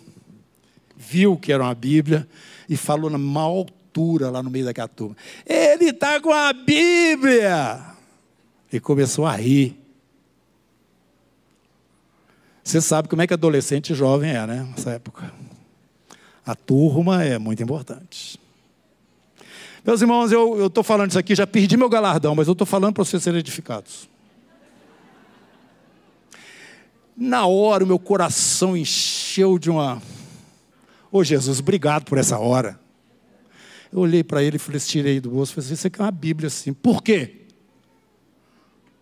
viu 0.97 1.37
que 1.37 1.52
era 1.52 1.62
uma 1.62 1.75
Bíblia 1.75 2.26
e 2.69 2.76
falou 2.76 3.09
na 3.09 3.19
maior 3.19 3.67
altura 3.93 4.31
lá 4.31 4.43
no 4.43 4.50
meio 4.50 4.64
daquela 4.64 4.88
turma: 4.88 5.17
Ele 5.47 5.91
está 5.91 6.21
com 6.21 6.33
a 6.33 6.52
Bíblia! 6.52 7.91
E 8.73 8.81
começou 8.81 9.26
a 9.26 9.37
rir. 9.37 9.79
Você 12.64 12.81
sabe 12.81 13.09
como 13.09 13.21
é 13.21 13.26
que 13.26 13.35
adolescente 13.35 13.91
e 13.91 13.95
jovem 13.95 14.31
é, 14.31 14.47
né? 14.47 14.69
Nessa 14.71 14.93
época. 14.93 15.33
A 16.47 16.55
turma 16.55 17.23
é 17.23 17.38
muito 17.38 17.62
importante. 17.62 18.41
Meus 19.85 20.00
irmãos, 20.00 20.31
eu 20.31 20.69
estou 20.69 20.85
falando 20.85 21.11
isso 21.11 21.19
aqui, 21.19 21.35
já 21.35 21.47
perdi 21.47 21.76
meu 21.76 21.88
galardão, 21.88 22.35
mas 22.35 22.47
eu 22.47 22.52
estou 22.52 22.67
falando 22.67 22.95
para 22.95 23.05
vocês 23.05 23.23
serem 23.23 23.41
edificados. 23.41 24.09
Na 27.17 27.47
hora, 27.47 27.85
o 27.85 27.87
meu 27.87 27.99
coração 27.99 28.76
encheu 28.76 29.59
de 29.59 29.71
uma. 29.71 29.97
Ô 31.11 31.19
oh, 31.19 31.25
Jesus, 31.25 31.61
obrigado 31.61 32.05
por 32.05 32.17
essa 32.17 32.38
hora. 32.38 32.81
Eu 33.93 33.99
olhei 33.99 34.25
para 34.25 34.43
ele 34.43 34.57
e 34.57 34.59
falei, 34.59 34.81
tirei 34.81 35.21
do 35.21 35.31
bolso, 35.31 35.52
falei, 35.52 35.76
você 35.76 35.91
quer 35.91 36.02
uma 36.02 36.11
Bíblia 36.11 36.47
assim. 36.47 36.73
Por 36.73 37.02
quê? 37.02 37.41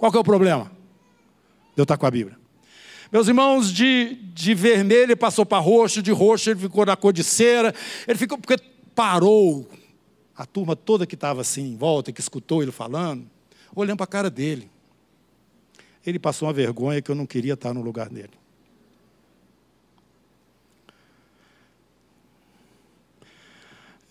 Qual 0.00 0.11
que 0.11 0.16
é 0.16 0.21
o 0.21 0.25
problema? 0.25 0.73
Eu 1.76 1.83
estar 1.83 1.99
com 1.99 2.07
a 2.07 2.11
Bíblia. 2.11 2.38
Meus 3.12 3.28
irmãos, 3.28 3.71
de, 3.71 4.14
de 4.33 4.54
vermelho 4.54 5.02
ele 5.02 5.16
passou 5.16 5.45
para 5.45 5.59
roxo, 5.59 6.00
de 6.00 6.11
roxo 6.11 6.49
ele 6.49 6.59
ficou 6.59 6.87
na 6.87 6.97
cor 6.97 7.12
de 7.12 7.23
cera, 7.23 7.75
ele 8.09 8.19
ficou 8.19 8.38
porque 8.38 8.57
parou 8.95 9.69
a 10.35 10.47
turma 10.47 10.75
toda 10.75 11.07
que 11.07 11.14
estava 11.14 11.42
assim 11.42 11.73
em 11.73 11.76
volta, 11.76 12.12
que 12.12 12.21
escutou 12.21 12.62
ele 12.62 12.73
falando, 12.73 13.28
olhando 13.76 13.99
para 13.99 14.04
a 14.04 14.07
cara 14.07 14.30
dele. 14.30 14.71
Ele 16.07 16.19
passou 16.19 16.49
uma 16.49 16.54
vergonha 16.54 17.02
que 17.02 17.11
eu 17.11 17.14
não 17.14 17.26
queria 17.26 17.52
estar 17.52 17.75
no 17.75 17.83
lugar 17.83 18.09
dele. 18.09 18.33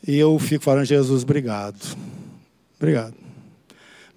E 0.07 0.15
eu 0.15 0.37
fico 0.37 0.63
falando, 0.63 0.85
Jesus, 0.85 1.23
obrigado. 1.23 1.97
Obrigado. 2.77 3.28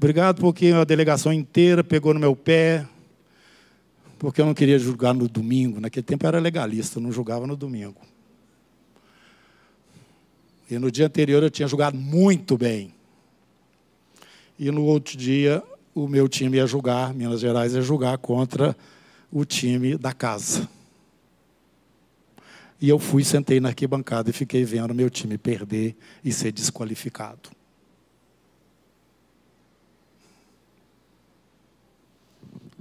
Obrigado 0.02 0.40
porque 0.40 0.66
a 0.66 0.82
delegação 0.82 1.32
inteira 1.32 1.84
pegou 1.84 2.12
no 2.12 2.18
meu 2.18 2.34
pé, 2.34 2.84
porque 4.18 4.40
eu 4.40 4.44
não 4.44 4.52
queria 4.52 4.76
julgar 4.76 5.14
no 5.14 5.28
domingo. 5.28 5.78
Naquele 5.78 6.02
tempo 6.02 6.24
eu 6.24 6.28
era 6.28 6.40
legalista, 6.40 6.98
eu 6.98 7.02
não 7.04 7.12
julgava 7.12 7.46
no 7.46 7.56
domingo. 7.56 8.00
E 10.68 10.76
no 10.76 10.90
dia 10.90 11.06
anterior 11.06 11.40
eu 11.40 11.50
tinha 11.50 11.68
jogado 11.68 11.96
muito 11.96 12.58
bem. 12.58 12.92
E 14.58 14.72
no 14.72 14.84
outro 14.84 15.16
dia 15.16 15.62
o 15.94 16.08
meu 16.08 16.28
time 16.28 16.56
ia 16.56 16.66
jogar, 16.66 17.14
Minas 17.14 17.38
Gerais 17.38 17.72
ia 17.72 17.80
jogar 17.80 18.18
contra 18.18 18.76
o 19.30 19.44
time 19.44 19.96
da 19.96 20.12
casa. 20.12 20.68
E 22.80 22.88
eu 22.88 22.98
fui, 22.98 23.22
sentei 23.22 23.60
na 23.60 23.68
arquibancada 23.68 24.30
e 24.30 24.32
fiquei 24.32 24.64
vendo 24.64 24.92
meu 24.92 25.08
time 25.08 25.38
perder 25.38 25.94
e 26.24 26.32
ser 26.32 26.50
desqualificado. 26.50 27.61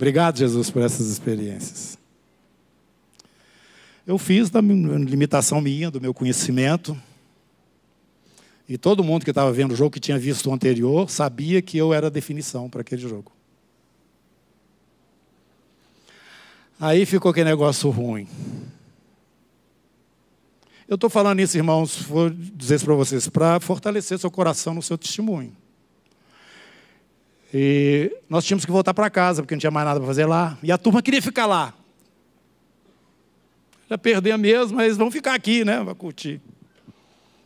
Obrigado, 0.01 0.39
Jesus, 0.39 0.71
por 0.71 0.81
essas 0.81 1.11
experiências. 1.11 1.95
Eu 4.07 4.17
fiz 4.17 4.49
da 4.49 4.59
limitação 4.59 5.61
minha, 5.61 5.91
do 5.91 6.01
meu 6.01 6.11
conhecimento. 6.11 6.99
E 8.67 8.79
todo 8.79 9.03
mundo 9.03 9.23
que 9.23 9.29
estava 9.29 9.53
vendo 9.53 9.73
o 9.73 9.75
jogo, 9.75 9.91
que 9.91 9.99
tinha 9.99 10.17
visto 10.17 10.49
o 10.49 10.53
anterior, 10.55 11.07
sabia 11.07 11.61
que 11.61 11.77
eu 11.77 11.93
era 11.93 12.07
a 12.07 12.09
definição 12.09 12.67
para 12.67 12.81
aquele 12.81 12.99
jogo. 12.99 13.31
Aí 16.79 17.05
ficou 17.05 17.29
aquele 17.29 17.51
negócio 17.51 17.87
ruim. 17.91 18.27
Eu 20.87 20.95
estou 20.95 21.11
falando 21.11 21.41
isso, 21.41 21.55
irmãos, 21.55 22.01
vou 22.01 22.31
dizer 22.31 22.77
isso 22.77 22.85
para 22.85 22.95
vocês, 22.95 23.29
para 23.29 23.59
fortalecer 23.59 24.17
seu 24.17 24.31
coração 24.31 24.73
no 24.73 24.81
seu 24.81 24.97
testemunho. 24.97 25.55
E 27.53 28.15
nós 28.29 28.45
tínhamos 28.45 28.65
que 28.65 28.71
voltar 28.71 28.93
para 28.93 29.09
casa, 29.09 29.41
porque 29.41 29.53
não 29.53 29.59
tinha 29.59 29.71
mais 29.71 29.85
nada 29.85 29.99
para 29.99 30.07
fazer 30.07 30.25
lá. 30.25 30.57
E 30.63 30.71
a 30.71 30.77
turma 30.77 31.01
queria 31.01 31.21
ficar 31.21 31.45
lá. 31.45 31.73
Já 33.89 33.97
perder 33.97 34.37
mesmo, 34.37 34.77
mas 34.77 34.95
vão 34.95 35.11
ficar 35.11 35.33
aqui, 35.33 35.65
né? 35.65 35.83
Vai 35.83 35.93
curtir. 35.93 36.39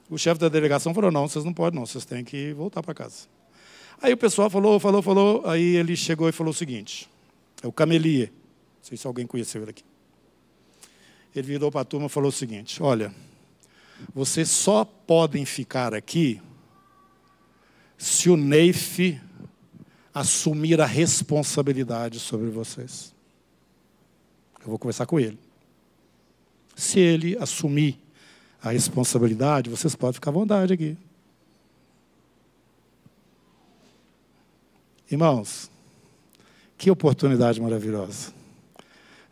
O 0.09 0.17
chefe 0.17 0.39
da 0.39 0.47
delegação 0.47 0.93
falou: 0.93 1.11
não, 1.11 1.27
vocês 1.27 1.43
não 1.43 1.53
podem, 1.53 1.79
não, 1.79 1.85
vocês 1.87 2.05
têm 2.05 2.23
que 2.23 2.53
voltar 2.53 2.83
para 2.83 2.93
casa. 2.93 3.27
Aí 3.99 4.13
o 4.13 4.17
pessoal 4.17 4.49
falou, 4.49 4.79
falou, 4.79 5.01
falou. 5.01 5.47
Aí 5.47 5.75
ele 5.75 5.95
chegou 5.95 6.29
e 6.29 6.31
falou 6.31 6.51
o 6.51 6.55
seguinte: 6.55 7.09
é 7.63 7.67
o 7.67 7.71
Camelier. 7.71 8.27
Não 8.27 8.83
sei 8.83 8.97
se 8.97 9.07
alguém 9.07 9.25
conheceu 9.25 9.63
ele 9.63 9.71
aqui. 9.71 9.83
Ele 11.35 11.47
virou 11.47 11.71
para 11.71 11.81
a 11.81 11.85
turma 11.85 12.05
e 12.05 12.09
falou 12.09 12.29
o 12.29 12.31
seguinte: 12.31 12.81
olha, 12.83 13.11
vocês 14.13 14.49
só 14.49 14.85
podem 14.85 15.45
ficar 15.45 15.95
aqui 15.95 16.39
se 17.97 18.29
o 18.29 18.37
Neif 18.37 19.19
assumir 20.15 20.79
a 20.79 20.85
responsabilidade 20.85 22.21
sobre 22.21 22.49
vocês. 22.49 23.13
Eu 24.61 24.69
vou 24.69 24.79
conversar 24.79 25.05
com 25.05 25.19
ele. 25.19 25.37
Se 26.73 27.01
ele 27.01 27.37
assumir 27.37 27.99
a 28.63 28.71
responsabilidade, 28.71 29.69
vocês 29.69 29.93
podem 29.93 30.13
ficar 30.13 30.31
à 30.31 30.33
vontade 30.33 30.71
aqui. 30.71 30.97
Irmãos, 35.11 35.69
que 36.77 36.89
oportunidade 36.89 37.61
maravilhosa 37.61 38.33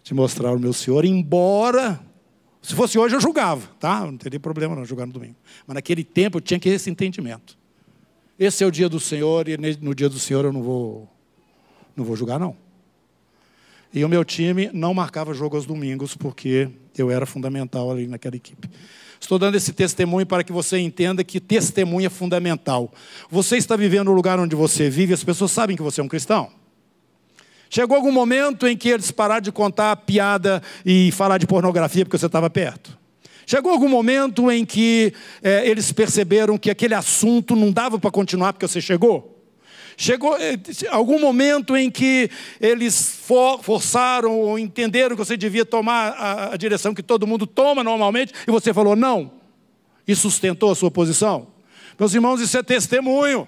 de 0.04 0.13
mostrar 0.13 0.52
o 0.52 0.60
meu 0.60 0.74
Senhor, 0.74 1.06
embora, 1.06 1.98
se 2.62 2.75
fosse 2.75 3.00
hoje 3.00 3.16
eu 3.16 3.22
julgava, 3.22 3.66
tá? 3.80 4.06
Não 4.06 4.18
teria 4.18 4.40
problema 4.40 4.75
não 4.75 4.84
julgar 4.84 5.08
no 5.08 5.13
domingo. 5.13 5.38
Mas 5.66 5.75
naquele 5.75 6.04
tempo 6.04 6.38
eu 6.38 6.42
tinha 6.42 6.60
que 6.60 6.70
ter 6.70 6.75
esse 6.75 6.90
entendimento. 6.90 7.58
Esse 8.38 8.63
é 8.63 8.68
o 8.68 8.72
dia 8.72 8.90
do 8.90 9.00
Senhor 9.00 9.48
e 9.48 9.58
no 9.58 9.94
dia 9.94 10.10
do 10.10 10.18
Senhor 10.18 10.44
eu 10.46 10.52
não 10.52 10.63
vou, 10.63 11.10
não 11.96 12.04
vou 12.04 12.16
julgar 12.16 12.40
não. 12.40 12.56
E 13.94 14.04
o 14.04 14.10
meu 14.10 14.25
time 14.25 14.72
não 14.74 14.94
marcava 14.94 15.34
jogo 15.34 15.56
aos 15.56 15.68
domingos 15.68 16.16
porque 16.16 16.68
eu 16.98 17.12
era 17.12 17.28
fundamental 17.28 17.92
ali 17.92 18.08
naquela 18.08 18.36
equipe. 18.36 18.68
Estou 19.22 19.38
dando 19.38 19.56
esse 19.56 19.72
testemunho 19.72 20.25
para 20.25 20.44
que 20.44 20.52
você 20.52 20.80
entenda 20.80 21.24
que 21.24 21.40
testemunho 21.40 22.08
é 22.08 22.10
fundamental. 22.10 22.92
Você 23.30 23.56
está 23.56 23.75
vivendo 23.75 24.06
no 24.06 24.13
lugar 24.13 24.40
onde 24.40 24.56
você 24.56 24.90
vive, 24.90 25.13
as 25.13 25.24
pessoas 25.24 25.52
sabem 25.52 25.78
que 25.78 25.84
você 25.84 26.02
é 26.02 26.04
um 26.04 26.08
cristão. 26.08 26.52
Chegou 27.70 27.96
algum 27.96 28.12
momento 28.12 28.68
em 28.68 28.75
que 28.75 28.90
eles 28.90 29.12
pararam 29.12 29.42
de 29.42 29.52
contar 29.52 29.96
piada 29.96 30.62
e 30.86 31.12
falar 31.12 31.38
de 31.38 31.48
pornografia 31.48 32.04
porque 32.04 32.18
você 32.18 32.25
estava 32.25 32.50
perto? 32.50 32.98
Chegou 33.45 33.71
algum 33.71 33.89
momento 33.89 34.50
em 34.51 34.65
que 34.65 35.13
é, 35.41 35.67
eles 35.67 35.91
perceberam 35.91 36.57
que 36.57 36.69
aquele 36.69 36.93
assunto 36.93 37.55
não 37.55 37.71
dava 37.71 38.00
para 38.00 38.12
continuar 38.12 38.53
porque 38.53 38.67
você 38.67 38.81
chegou? 38.81 39.33
Chegou 39.95 40.35
eh, 40.38 40.57
algum 40.89 41.19
momento 41.19 41.77
em 41.77 41.91
que 41.91 42.29
eles 42.59 43.19
for, 43.25 43.62
forçaram 43.62 44.39
ou 44.39 44.57
entenderam 44.57 45.15
que 45.15 45.23
você 45.23 45.38
devia 45.38 45.65
tomar 45.65 46.13
a, 46.13 46.53
a 46.53 46.57
direção 46.57 46.93
que 46.95 47.03
todo 47.03 47.27
mundo 47.27 47.45
toma 47.45 47.83
normalmente 47.83 48.33
e 48.47 48.51
você 48.51 48.73
falou 48.73 48.95
não 48.95 49.31
e 50.07 50.15
sustentou 50.15 50.71
a 50.71 50.75
sua 50.75 50.89
posição? 50.89 51.47
Meus 52.00 52.13
irmãos, 52.13 52.41
isso 52.41 52.57
é 52.57 52.63
testemunho. 52.63 53.47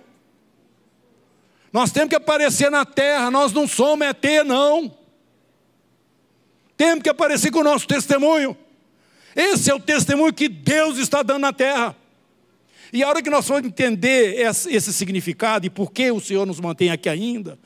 Nós 1.73 1.91
temos 1.91 2.09
que 2.09 2.15
aparecer 2.15 2.69
na 2.69 2.85
terra, 2.85 3.31
nós 3.31 3.51
não 3.51 3.67
somos 3.67 4.07
ET, 4.07 4.23
não. 4.45 4.95
Temos 6.77 7.01
que 7.01 7.09
aparecer 7.09 7.51
com 7.51 7.59
o 7.59 7.63
nosso 7.63 7.87
testemunho. 7.87 8.55
Esse 9.35 9.69
é 9.69 9.75
o 9.75 9.79
testemunho 9.79 10.33
que 10.33 10.47
Deus 10.47 10.97
está 10.97 11.21
dando 11.21 11.41
na 11.41 11.51
terra. 11.51 11.95
E 12.93 13.03
a 13.03 13.09
hora 13.09 13.21
que 13.21 13.29
nós 13.29 13.47
vamos 13.47 13.65
entender 13.65 14.39
esse 14.39 14.93
significado 14.93 15.65
e 15.65 15.69
por 15.69 15.91
que 15.91 16.11
o 16.11 16.19
Senhor 16.19 16.45
nos 16.45 16.59
mantém 16.59 16.89
aqui 16.91 17.09
ainda, 17.09 17.59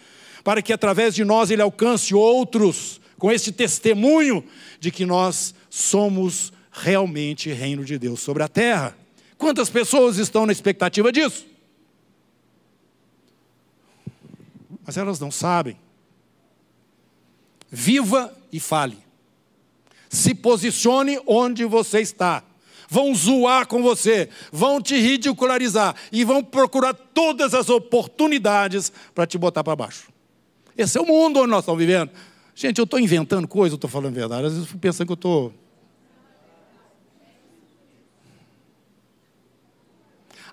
para 0.43 0.61
que 0.61 0.73
através 0.73 1.13
de 1.13 1.23
nós 1.23 1.51
Ele 1.51 1.61
alcance 1.61 2.15
outros 2.15 2.99
com 3.17 3.31
esse 3.31 3.51
testemunho 3.51 4.43
de 4.79 4.89
que 4.89 5.05
nós 5.05 5.53
somos 5.69 6.51
realmente 6.71 7.51
reino 7.51 7.85
de 7.85 7.99
Deus 7.99 8.21
sobre 8.21 8.41
a 8.41 8.47
terra. 8.47 8.97
Quantas 9.37 9.69
pessoas 9.69 10.17
estão 10.17 10.45
na 10.45 10.51
expectativa 10.51 11.11
disso? 11.11 11.49
mas 14.89 14.97
elas 14.97 15.19
não 15.19 15.29
sabem. 15.29 15.77
Viva 17.69 18.35
e 18.51 18.59
fale. 18.59 18.97
Se 20.09 20.33
posicione 20.33 21.19
onde 21.25 21.63
você 21.63 22.01
está. 22.01 22.43
Vão 22.89 23.13
zoar 23.13 23.67
com 23.67 23.83
você, 23.83 24.29
vão 24.51 24.81
te 24.81 24.99
ridicularizar 24.99 25.95
e 26.11 26.23
vão 26.23 26.43
procurar 26.43 26.95
todas 26.95 27.53
as 27.53 27.69
oportunidades 27.69 28.91
para 29.13 29.27
te 29.27 29.37
botar 29.37 29.63
para 29.63 29.75
baixo. 29.75 30.11
Esse 30.75 30.97
é 30.97 31.01
o 31.01 31.05
mundo 31.05 31.41
onde 31.41 31.51
nós 31.51 31.59
estamos 31.59 31.79
vivendo. 31.79 32.09
Gente, 32.55 32.79
eu 32.79 32.85
estou 32.85 32.99
inventando 32.99 33.47
coisa, 33.47 33.73
eu 33.73 33.77
estou 33.77 33.89
falando 33.89 34.15
verdade. 34.15 34.47
Às 34.47 34.53
vezes 34.53 34.59
eu 34.59 34.67
fico 34.67 34.79
pensando 34.79 35.05
que 35.05 35.11
eu 35.11 35.15
estou. 35.15 35.53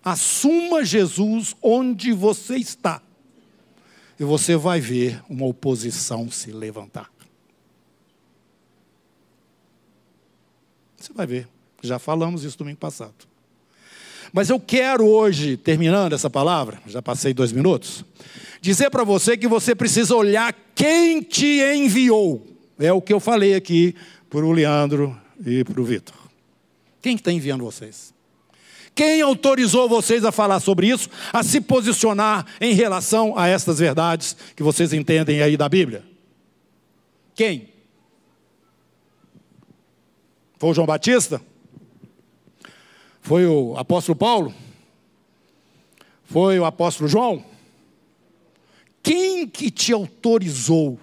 Assuma 0.05 0.85
Jesus 0.85 1.57
onde 1.63 2.13
você 2.13 2.57
está. 2.57 3.01
E 4.21 4.25
você 4.25 4.57
vai 4.57 4.79
ver 4.79 5.23
uma 5.29 5.47
oposição 5.47 6.31
se 6.31 6.53
levantar. 6.53 7.11
Você 11.07 11.13
vai 11.13 11.27
ver. 11.27 11.49
Já 11.83 12.01
falamos 12.01 12.43
isso 12.43 12.59
domingo 12.59 12.79
passado. 12.79 13.15
Mas 14.33 14.51
eu 14.51 14.59
quero 14.59 15.07
hoje, 15.07 15.57
terminando 15.57 16.15
essa 16.15 16.29
palavra, 16.29 16.81
já 16.85 17.01
passei 17.01 17.33
dois 17.33 17.53
minutos, 17.53 18.05
dizer 18.61 18.91
para 18.91 19.05
você 19.05 19.37
que 19.37 19.47
você 19.47 19.73
precisa 19.73 20.17
olhar 20.17 20.53
quem 20.75 21.23
te 21.23 21.61
enviou. 21.63 22.45
É 22.77 22.93
o 22.93 23.01
que 23.01 23.13
eu 23.13 23.21
falei 23.21 23.55
aqui 23.55 23.95
para 24.29 24.45
o 24.45 24.51
Leandro 24.51 25.17
e 25.47 25.63
para 25.63 25.81
o 25.81 25.85
Vitor. 25.85 26.17
Quem 27.01 27.15
está 27.15 27.31
enviando 27.31 27.63
vocês? 27.63 28.13
Quem 28.93 29.21
autorizou 29.21 29.89
vocês 29.89 30.25
a 30.25 30.33
falar 30.33 30.59
sobre 30.59 30.89
isso, 30.89 31.09
a 31.33 31.45
se 31.45 31.61
posicionar 31.61 32.45
em 32.61 32.75
relação 32.75 33.39
a 33.39 33.47
estas 33.47 33.79
verdades 33.79 34.37
que 34.57 34.63
vocês 34.63 34.93
entendem 34.93 35.41
aí 35.41 35.57
da 35.57 35.69
Bíblia? 35.69 36.03
Quem? 37.33 37.76
Foi 40.59 40.71
o 40.71 40.75
João 40.75 40.87
Batista? 40.87 41.41
Foi 43.21 43.47
o 43.47 43.77
apóstolo 43.77 44.17
Paulo? 44.17 44.55
Foi 46.25 46.59
o 46.59 46.65
apóstolo 46.65 47.09
João? 47.09 47.45
Quem 49.03 49.47
que 49.47 49.71
te 49.71 49.93
autorizou? 49.93 50.99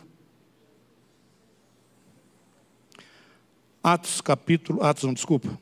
Atos 3.84 4.22
capítulo, 4.22 4.82
Atos 4.82 5.04
não, 5.04 5.14
desculpa. 5.14 5.58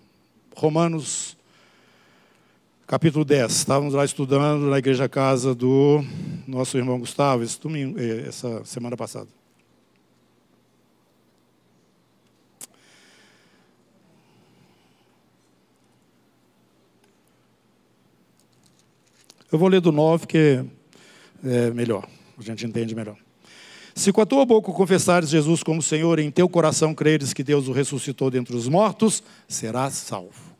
Romanos 0.55 1.36
capítulo 2.86 3.25
10. 3.25 3.51
Estávamos 3.51 3.93
lá 3.93 4.05
estudando 4.05 4.69
na 4.69 4.77
igreja 4.77 5.10
casa 5.10 5.55
do 5.55 6.03
nosso 6.48 6.77
irmão 6.77 7.00
Gustavo, 7.00 7.43
esse 7.43 7.60
domingo, 7.60 8.00
eh, 8.00 8.27
essa 8.27 8.63
semana 8.65 8.95
passada. 8.95 9.40
Eu 19.51 19.60
vou 19.60 19.67
ler 19.67 19.81
do 19.81 19.91
9, 19.91 20.20
porque 20.20 20.63
é 21.43 21.72
melhor, 21.72 22.08
a 22.38 22.41
gente 22.41 22.65
entende 22.65 22.96
melhor. 22.96 23.17
Se 23.93 24.13
com 24.13 24.22
a 24.22 24.25
tua 24.25 24.46
boca 24.46 24.72
confessares 24.72 25.29
Jesus 25.29 25.62
como 25.62 25.81
Senhor 25.81 26.20
e 26.20 26.24
em 26.24 26.31
teu 26.31 26.48
coração 26.48 26.96
creres 26.96 27.34
que 27.34 27.43
Deus 27.43 27.67
o 27.67 27.74
ressuscitou 27.74 28.31
dentre 28.31 28.55
os 28.55 28.70
mortos, 28.70 29.22
serás 29.50 29.96
salvo. 29.96 30.55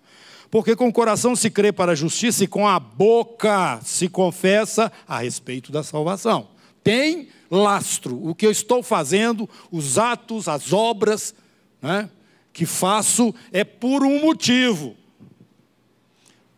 Porque 0.50 0.76
com 0.76 0.90
o 0.90 0.94
coração 0.94 1.38
se 1.38 1.50
crê 1.50 1.72
para 1.72 1.94
a 1.94 1.96
justiça 1.96 2.44
e 2.44 2.48
com 2.48 2.68
a 2.68 2.78
boca 2.82 3.80
se 3.82 4.10
confessa 4.10 4.92
a 5.08 5.20
respeito 5.20 5.72
da 5.72 5.84
salvação. 5.84 6.50
Tem 6.84 7.30
lastro. 7.50 8.20
O 8.22 8.36
que 8.36 8.46
eu 8.46 8.52
estou 8.52 8.84
fazendo, 8.84 9.50
os 9.72 9.98
atos, 9.98 10.50
as 10.50 10.74
obras 10.74 11.34
né, 11.82 12.10
que 12.52 12.66
faço, 12.66 13.34
é 13.54 13.64
por 13.64 14.04
um 14.04 14.20
motivo. 14.20 14.98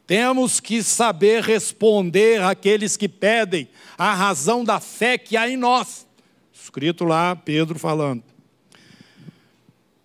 Temos 0.05 0.59
que 0.59 0.83
saber 0.83 1.43
responder 1.43 2.41
àqueles 2.41 2.97
que 2.97 3.07
pedem 3.07 3.69
a 3.97 4.13
razão 4.13 4.63
da 4.63 4.79
fé 4.79 5.17
que 5.17 5.37
há 5.37 5.49
em 5.49 5.55
nós. 5.55 6.05
Escrito 6.53 7.05
lá, 7.05 7.35
Pedro 7.35 7.79
falando. 7.79 8.23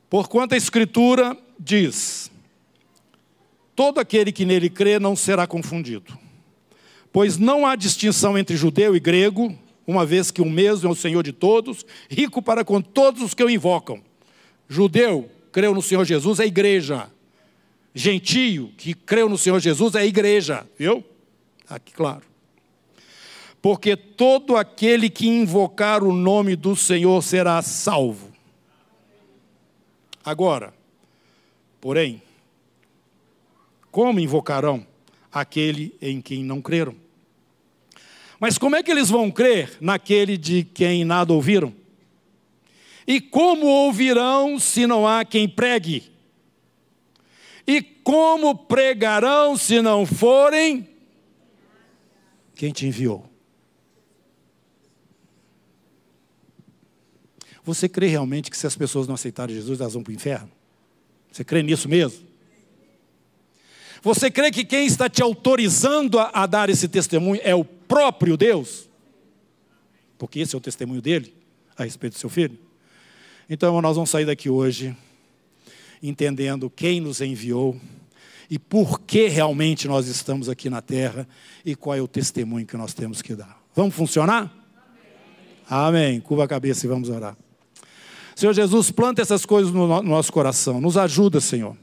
Porquanto 0.09 0.55
a 0.55 0.57
Escritura 0.57 1.37
diz: 1.59 2.31
Todo 3.75 3.99
aquele 3.99 4.31
que 4.31 4.45
nele 4.45 4.71
crê 4.71 4.99
não 4.99 5.17
será 5.17 5.47
confundido. 5.47 6.17
Pois 7.13 7.37
não 7.37 7.67
há 7.67 7.75
distinção 7.75 8.39
entre 8.39 8.57
judeu 8.57 8.95
e 8.95 9.01
grego, 9.01 9.57
uma 9.87 10.07
vez 10.07 10.31
que 10.31 10.43
o 10.43 10.49
mesmo 10.49 10.89
é 10.89 10.93
o 10.93 10.97
Senhor 10.97 11.23
de 11.23 11.33
todos, 11.33 11.85
rico 12.09 12.41
para 12.41 12.65
com 12.65 12.81
todos 12.81 13.23
os 13.23 13.35
que 13.35 13.43
o 13.43 13.51
invocam. 13.51 14.03
Judeu, 14.69 15.31
creu 15.51 15.75
no 15.75 15.83
Senhor 15.83 16.05
Jesus, 16.05 16.39
é 16.39 16.47
igreja 16.47 17.11
gentio 17.95 18.73
que 18.77 18.95
creu 18.95 19.29
no 19.29 19.39
Senhor 19.39 19.61
Jesus 19.61 19.95
é 19.95 20.01
a 20.01 20.07
igreja, 20.07 20.67
viu? 20.79 21.05
Aqui, 21.69 21.93
claro. 21.93 22.23
Porque 23.61 23.97
todo 23.97 24.57
aquele 24.57 25.11
que 25.11 25.27
invocar 25.27 26.03
o 26.03 26.13
nome 26.13 26.55
do 26.55 26.77
Senhor 26.77 27.23
será 27.23 27.61
salvo. 27.61 28.33
Agora, 30.25 30.73
porém, 31.81 32.23
como 33.91 34.21
invocarão 34.21 34.87
aquele 35.33 35.97
em 36.01 36.21
quem 36.21 36.45
não 36.45 36.63
creram? 36.63 36.95
Mas 38.39 38.57
como 38.57 38.77
é 38.77 38.83
que 38.83 38.91
eles 38.91 39.09
vão 39.09 39.31
crer 39.31 39.77
naquele 39.81 40.37
de 40.37 40.63
quem 40.63 41.05
nada 41.05 41.33
ouviram? 41.33 41.75
E 43.07 43.21
como 43.21 43.67
ouvirão 43.67 44.59
se 44.59 44.87
não 44.87 45.07
há 45.07 45.25
quem 45.25 45.49
pregue? 45.49 46.13
E 47.69 47.83
como 47.83 48.55
pregarão 48.57 49.55
se 49.55 49.83
não 49.83 50.07
forem 50.07 50.89
quem 52.55 52.73
te 52.73 52.87
enviou? 52.87 53.29
Você 57.63 57.87
crê 57.87 58.07
realmente 58.07 58.51
que 58.51 58.57
se 58.57 58.67
as 58.67 58.75
pessoas 58.75 59.07
não 59.07 59.15
aceitarem 59.15 59.55
Jesus, 59.55 59.83
elas 59.83 59.93
vão 59.93 60.03
para 60.03 60.11
o 60.11 60.15
inferno? 60.15 60.51
Você 61.31 61.45
crê 61.45 61.63
nisso 61.63 61.91
mesmo? 61.91 62.27
Você 64.01 64.31
crê 64.31 64.51
que 64.51 64.65
quem 64.65 64.87
está 64.87 65.07
te 65.11 65.23
autorizando 65.23 66.19
a, 66.19 66.31
a, 66.33 66.47
dar 66.47 66.71
esse 66.71 66.89
testemunho 66.89 67.39
é 67.45 67.55
o 67.55 67.67
próprio 67.67 68.39
Deus? 68.39 68.89
Porque 70.17 70.41
esse 70.41 70.55
é 70.55 70.59
o 70.59 70.61
testemunho 70.63 71.03
dele 71.03 71.35
a 71.77 71.85
respeito 71.85 72.15
do 72.15 72.19
seu 72.19 72.31
filho? 72.31 72.59
Então 73.51 73.79
nós 73.83 73.95
vamos 73.95 74.09
sair 74.09 74.25
daqui 74.25 74.49
hoje 74.49 74.97
entendendo 76.03 76.71
quem 76.71 77.01
nos 77.01 77.21
enviou 77.21 77.77
e 78.51 78.59
por 78.59 79.01
que 79.01 79.29
realmente 79.29 79.87
nós 79.87 80.07
estamos 80.07 80.49
aqui 80.49 80.71
na 80.71 80.81
terra 80.81 81.29
e 81.65 81.75
qual 81.75 81.97
é 81.97 82.01
o 82.01 82.09
testemunho 82.09 82.67
que 82.67 82.77
nós 82.77 82.95
temos 82.95 83.21
que 83.21 83.35
dar. 83.35 83.61
Vamos 83.75 83.95
funcionar? 83.95 84.53
Amém. 85.69 86.11
Amém. 86.11 86.21
Curva 86.21 86.45
a 86.45 86.49
cabeça 86.49 86.87
e 86.87 86.89
vamos 86.89 87.09
orar. 87.09 87.37
Senhor 88.35 88.53
Jesus, 88.53 88.91
planta 88.91 89.21
essas 89.21 89.45
coisas 89.45 89.73
no 89.73 90.03
nosso 90.03 90.33
coração. 90.33 90.81
Nos 90.81 90.97
ajuda, 90.97 91.41
Senhor. 91.41 91.77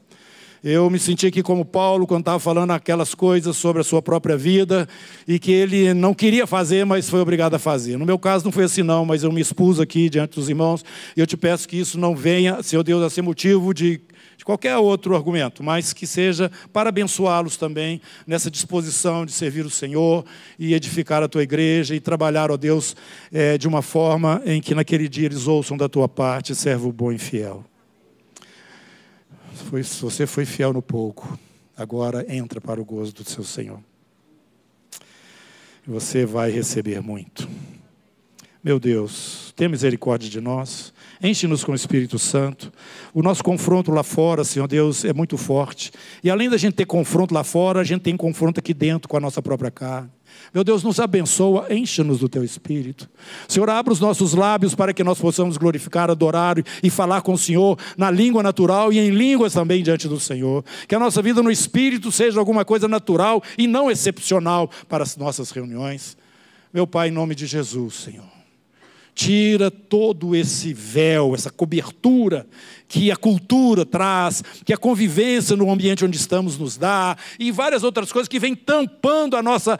Eu 0.64 0.90
me 0.90 0.98
senti 0.98 1.28
aqui 1.28 1.44
como 1.44 1.64
Paulo, 1.64 2.08
quando 2.08 2.22
estava 2.22 2.40
falando 2.40 2.72
aquelas 2.72 3.14
coisas 3.14 3.56
sobre 3.56 3.82
a 3.82 3.84
sua 3.84 4.02
própria 4.02 4.36
vida 4.36 4.88
e 5.28 5.38
que 5.38 5.52
ele 5.52 5.94
não 5.94 6.14
queria 6.14 6.48
fazer, 6.48 6.86
mas 6.86 7.10
foi 7.10 7.20
obrigado 7.20 7.54
a 7.54 7.60
fazer. 7.60 7.98
No 7.98 8.06
meu 8.06 8.18
caso 8.18 8.46
não 8.46 8.52
foi 8.52 8.64
assim, 8.64 8.84
não, 8.84 9.06
mas 9.06 9.24
eu 9.24 9.32
me 9.32 9.42
expus 9.42 9.80
aqui 9.80 10.10
diante 10.10 10.36
dos 10.36 10.50
irmãos 10.50 10.84
e 11.16 11.20
eu 11.20 11.28
te 11.28 11.38
peço 11.38 11.68
que 11.68 11.78
isso 11.80 12.00
não 12.00 12.16
venha, 12.16 12.62
Senhor 12.64 12.84
Deus, 12.84 13.04
a 13.04 13.10
ser 13.10 13.22
motivo 13.22 13.74
de 13.74 14.02
de 14.38 14.44
qualquer 14.44 14.78
outro 14.78 15.16
argumento, 15.16 15.64
mas 15.64 15.94
que 15.94 16.06
seja 16.06 16.52
para 16.74 16.90
abençoá-los 16.90 17.58
também 17.58 18.02
nessa 18.28 18.52
disposição 18.52 19.26
de 19.26 19.32
servir 19.32 19.66
o 19.66 19.70
Senhor 19.70 20.26
e 20.60 20.74
edificar 20.74 21.24
a 21.24 21.28
tua 21.28 21.44
igreja 21.44 21.96
e 21.96 22.00
trabalhar, 22.00 22.52
ó 22.52 22.58
Deus, 22.58 22.96
é, 23.32 23.58
de 23.58 23.68
uma 23.68 23.82
forma 23.82 24.42
em 24.46 24.62
que 24.62 24.76
naquele 24.76 25.08
dia 25.08 25.26
eles 25.26 25.48
ouçam 25.48 25.78
da 25.78 25.88
tua 25.88 26.08
parte, 26.08 26.54
servo 26.54 26.92
bom 26.92 27.12
e 27.12 27.18
fiel. 27.18 27.64
Foi, 29.64 29.84
você 29.84 30.28
foi 30.28 30.46
fiel 30.46 30.74
no 30.74 30.82
pouco, 30.82 31.38
agora 31.76 32.26
entra 32.34 32.60
para 32.60 32.82
o 32.82 32.86
gozo 32.86 33.14
do 33.14 33.24
seu 33.24 33.44
Senhor. 33.44 33.80
Você 35.88 36.26
vai 36.26 36.50
receber 36.52 37.02
muito. 37.02 37.48
Meu 38.64 38.80
Deus, 38.80 39.54
tenha 39.56 39.70
misericórdia 39.70 40.28
de 40.28 40.42
nós. 40.42 40.92
Enche-nos 41.22 41.64
com 41.64 41.72
o 41.72 41.76
Espírito 41.76 42.18
Santo. 42.18 42.74
O 43.14 43.22
nosso 43.22 43.44
confronto 43.44 43.92
lá 43.92 44.02
fora, 44.02 44.44
Senhor 44.44 44.68
Deus, 44.68 45.06
é 45.06 45.14
muito 45.14 45.38
forte. 45.38 45.92
E 46.24 46.32
além 46.32 46.50
da 46.50 46.58
gente 46.58 46.74
ter 46.74 46.86
confronto 46.86 47.32
lá 47.32 47.44
fora, 47.44 47.80
a 47.80 47.84
gente 47.84 48.02
tem 48.02 48.18
confronto 48.18 48.60
aqui 48.60 48.74
dentro 48.74 49.08
com 49.08 49.16
a 49.16 49.20
nossa 49.20 49.40
própria 49.40 49.70
carne. 49.70 50.10
Meu 50.54 50.64
Deus, 50.64 50.84
nos 50.84 51.00
abençoa, 51.00 51.68
enche-nos 51.70 52.20
do 52.20 52.30
teu 52.30 52.44
espírito. 52.44 53.10
Senhor, 53.48 53.70
abra 53.70 53.92
os 53.92 54.00
nossos 54.00 54.34
lábios 54.34 54.74
para 54.74 54.94
que 54.94 55.04
nós 55.04 55.20
possamos 55.20 55.58
glorificar, 55.58 56.10
adorar 56.10 56.58
e 56.82 56.90
falar 56.90 57.22
com 57.22 57.34
o 57.34 57.38
Senhor 57.38 57.78
na 57.98 58.10
língua 58.10 58.42
natural 58.42 58.94
e 58.94 59.00
em 59.00 59.10
línguas 59.10 59.54
também 59.54 59.84
diante 59.84 60.08
do 60.08 60.20
Senhor. 60.20 60.64
Que 60.88 60.96
a 60.96 61.00
nossa 61.00 61.22
vida 61.22 61.42
no 61.44 61.52
espírito 61.52 62.12
seja 62.12 62.40
alguma 62.40 62.64
coisa 62.64 62.88
natural 62.88 63.42
e 63.58 63.68
não 63.68 63.90
excepcional 63.90 64.70
para 64.88 65.04
as 65.04 65.18
nossas 65.18 65.52
reuniões. 65.52 66.18
Meu 66.74 66.86
Pai, 66.86 67.08
em 67.08 67.12
nome 67.12 67.36
de 67.36 67.46
Jesus, 67.46 67.96
Senhor. 67.96 68.35
Tira 69.16 69.72
todo 69.72 70.36
esse 70.36 70.74
véu, 70.74 71.34
essa 71.34 71.50
cobertura 71.50 72.46
que 72.88 73.10
a 73.10 73.16
cultura 73.16 73.86
traz, 73.86 74.44
que 74.66 74.74
a 74.74 74.78
convivência 74.78 75.56
no 75.56 75.72
ambiente 75.72 76.04
onde 76.04 76.18
estamos 76.18 76.58
nos 76.58 76.76
dá, 76.76 77.18
e 77.40 77.52
várias 77.52 77.82
outras 77.82 78.12
coisas 78.12 78.28
que 78.28 78.38
vêm 78.40 78.54
tampando 78.54 79.38
a 79.38 79.42
nossa 79.42 79.80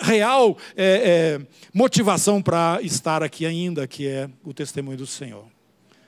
real 0.00 0.56
é, 0.76 1.40
é, 1.40 1.46
motivação 1.74 2.40
para 2.40 2.78
estar 2.82 3.22
aqui 3.22 3.44
ainda, 3.44 3.86
que 3.86 4.06
é 4.06 4.30
o 4.44 4.54
testemunho 4.54 4.96
do 4.96 5.06
Senhor. 5.06 5.44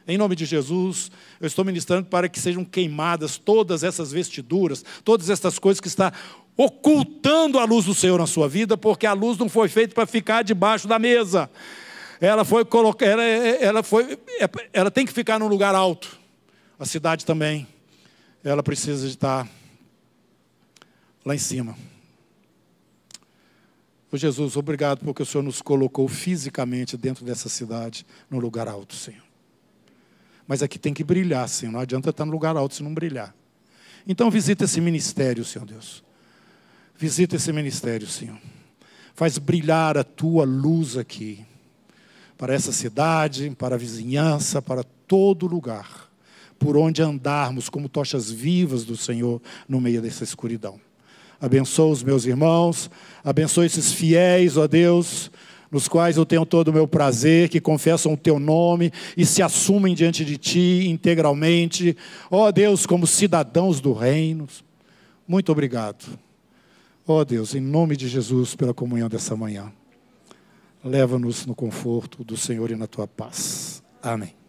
Em 0.07 0.17
nome 0.17 0.37
de 0.37 0.45
Jesus, 0.45 1.11
eu 1.41 1.47
estou 1.47 1.65
ministrando 1.65 2.07
para 2.07 2.29
que 2.29 2.39
sejam 2.39 2.65
queimadas 2.65 3.37
todas 3.37 3.83
essas 3.83 4.13
vestiduras, 4.13 4.85
todas 5.03 5.29
essas 5.29 5.59
coisas 5.59 5.81
que 5.81 5.89
está 5.89 6.13
ocultando 6.57 7.59
a 7.59 7.65
luz 7.65 7.87
do 7.87 7.95
Senhor 7.95 8.19
na 8.19 8.27
sua 8.27 8.49
vida, 8.49 8.77
porque 8.77 9.07
a 9.07 9.13
luz 9.13 9.39
não 9.39 9.49
foi 9.49 9.69
feita 9.69 9.95
para 9.95 10.07
ficar 10.07 10.45
debaixo 10.45 10.87
da 10.87 10.99
mesa 10.99 11.51
ela 12.27 12.45
foi 12.45 12.65
colocada, 12.65 13.11
ela, 13.11 13.23
ela, 13.23 13.83
foi, 13.83 14.19
ela 14.73 14.91
tem 14.91 15.05
que 15.05 15.13
ficar 15.13 15.39
num 15.39 15.49
lugar 15.49 15.75
alto. 15.75 16.19
A 16.79 16.85
cidade 16.85 17.25
também, 17.25 17.67
ela 18.43 18.63
precisa 18.63 19.07
de 19.07 19.15
estar 19.15 19.49
lá 21.25 21.35
em 21.35 21.39
cima. 21.39 21.77
Ô 24.13 24.17
Jesus, 24.17 24.57
obrigado 24.57 25.01
porque 25.05 25.23
o 25.23 25.27
Senhor 25.27 25.43
nos 25.43 25.61
colocou 25.61 26.07
fisicamente 26.07 26.97
dentro 26.97 27.25
dessa 27.25 27.49
cidade, 27.49 28.07
no 28.31 28.39
lugar 28.39 28.69
alto, 28.69 28.95
Senhor. 28.95 29.25
Mas 30.47 30.63
aqui 30.63 30.79
tem 30.79 30.95
que 30.95 31.03
brilhar, 31.03 31.49
Senhor. 31.49 31.73
Não 31.73 31.81
adianta 31.81 32.11
estar 32.11 32.25
no 32.25 32.31
lugar 32.31 32.57
alto 32.57 32.75
se 32.75 32.83
não 32.83 32.95
brilhar. 32.95 33.35
Então 34.07 34.31
visita 34.31 34.65
esse 34.65 34.81
ministério, 34.81 35.45
Senhor 35.45 35.65
Deus. 35.65 36.05
Visita 36.97 37.37
esse 37.37 37.53
ministério, 37.53 38.07
Senhor. 38.07 38.39
Faz 39.15 39.39
brilhar 39.39 39.97
a 39.97 40.05
tua 40.05 40.45
luz 40.45 40.97
aqui 40.97 41.45
para 42.37 42.55
essa 42.55 42.73
cidade, 42.73 43.51
para 43.59 43.75
a 43.75 43.79
vizinhança, 43.79 44.61
para 44.61 44.83
todo 45.07 45.47
lugar, 45.47 46.11
por 46.59 46.77
onde 46.77 47.03
andarmos 47.03 47.69
como 47.69 47.89
tochas 47.89 48.31
vivas 48.31 48.85
do 48.85 48.97
Senhor 48.97 49.41
no 49.69 49.81
meio 49.81 50.03
dessa 50.03 50.25
escuridão. 50.25 50.81
Abençoa 51.41 51.93
os 51.93 52.03
meus 52.03 52.25
irmãos, 52.25 52.91
abençoa 53.23 53.67
esses 53.67 53.93
fiéis, 53.93 54.57
ó 54.57 54.67
Deus, 54.67 55.31
nos 55.71 55.89
quais 55.89 56.17
eu 56.17 56.25
tenho 56.25 56.47
todo 56.47 56.69
o 56.69 56.73
meu 56.73 56.87
prazer, 56.87 57.49
que 57.49 57.61
confessam 57.61 58.13
o 58.13 58.17
teu 58.17 58.39
nome 58.39 58.93
e 59.17 59.27
se 59.27 59.43
assumem 59.43 59.95
diante 59.95 60.25
de 60.25 60.37
ti 60.37 60.87
integralmente, 60.89 61.97
ó 62.31 62.51
Deus, 62.51 62.87
como 62.87 63.07
cidadãos 63.07 63.81
do 63.81 63.93
reino. 63.93 64.47
Muito 65.27 65.51
obrigado. 65.51 66.05
Ó 67.07 67.25
Deus, 67.25 67.55
em 67.55 67.61
nome 67.61 67.97
de 67.97 68.09
Jesus, 68.09 68.55
pela 68.55 68.73
comunhão 68.73 69.09
dessa 69.09 69.37
manhã. 69.37 69.71
Leva-nos 70.85 71.47
no 71.47 71.55
conforto 71.55 72.23
do 72.23 72.37
Senhor 72.37 72.71
e 72.71 72.77
na 72.77 72.87
tua 72.87 73.07
paz. 73.07 73.83
Amém. 74.03 74.44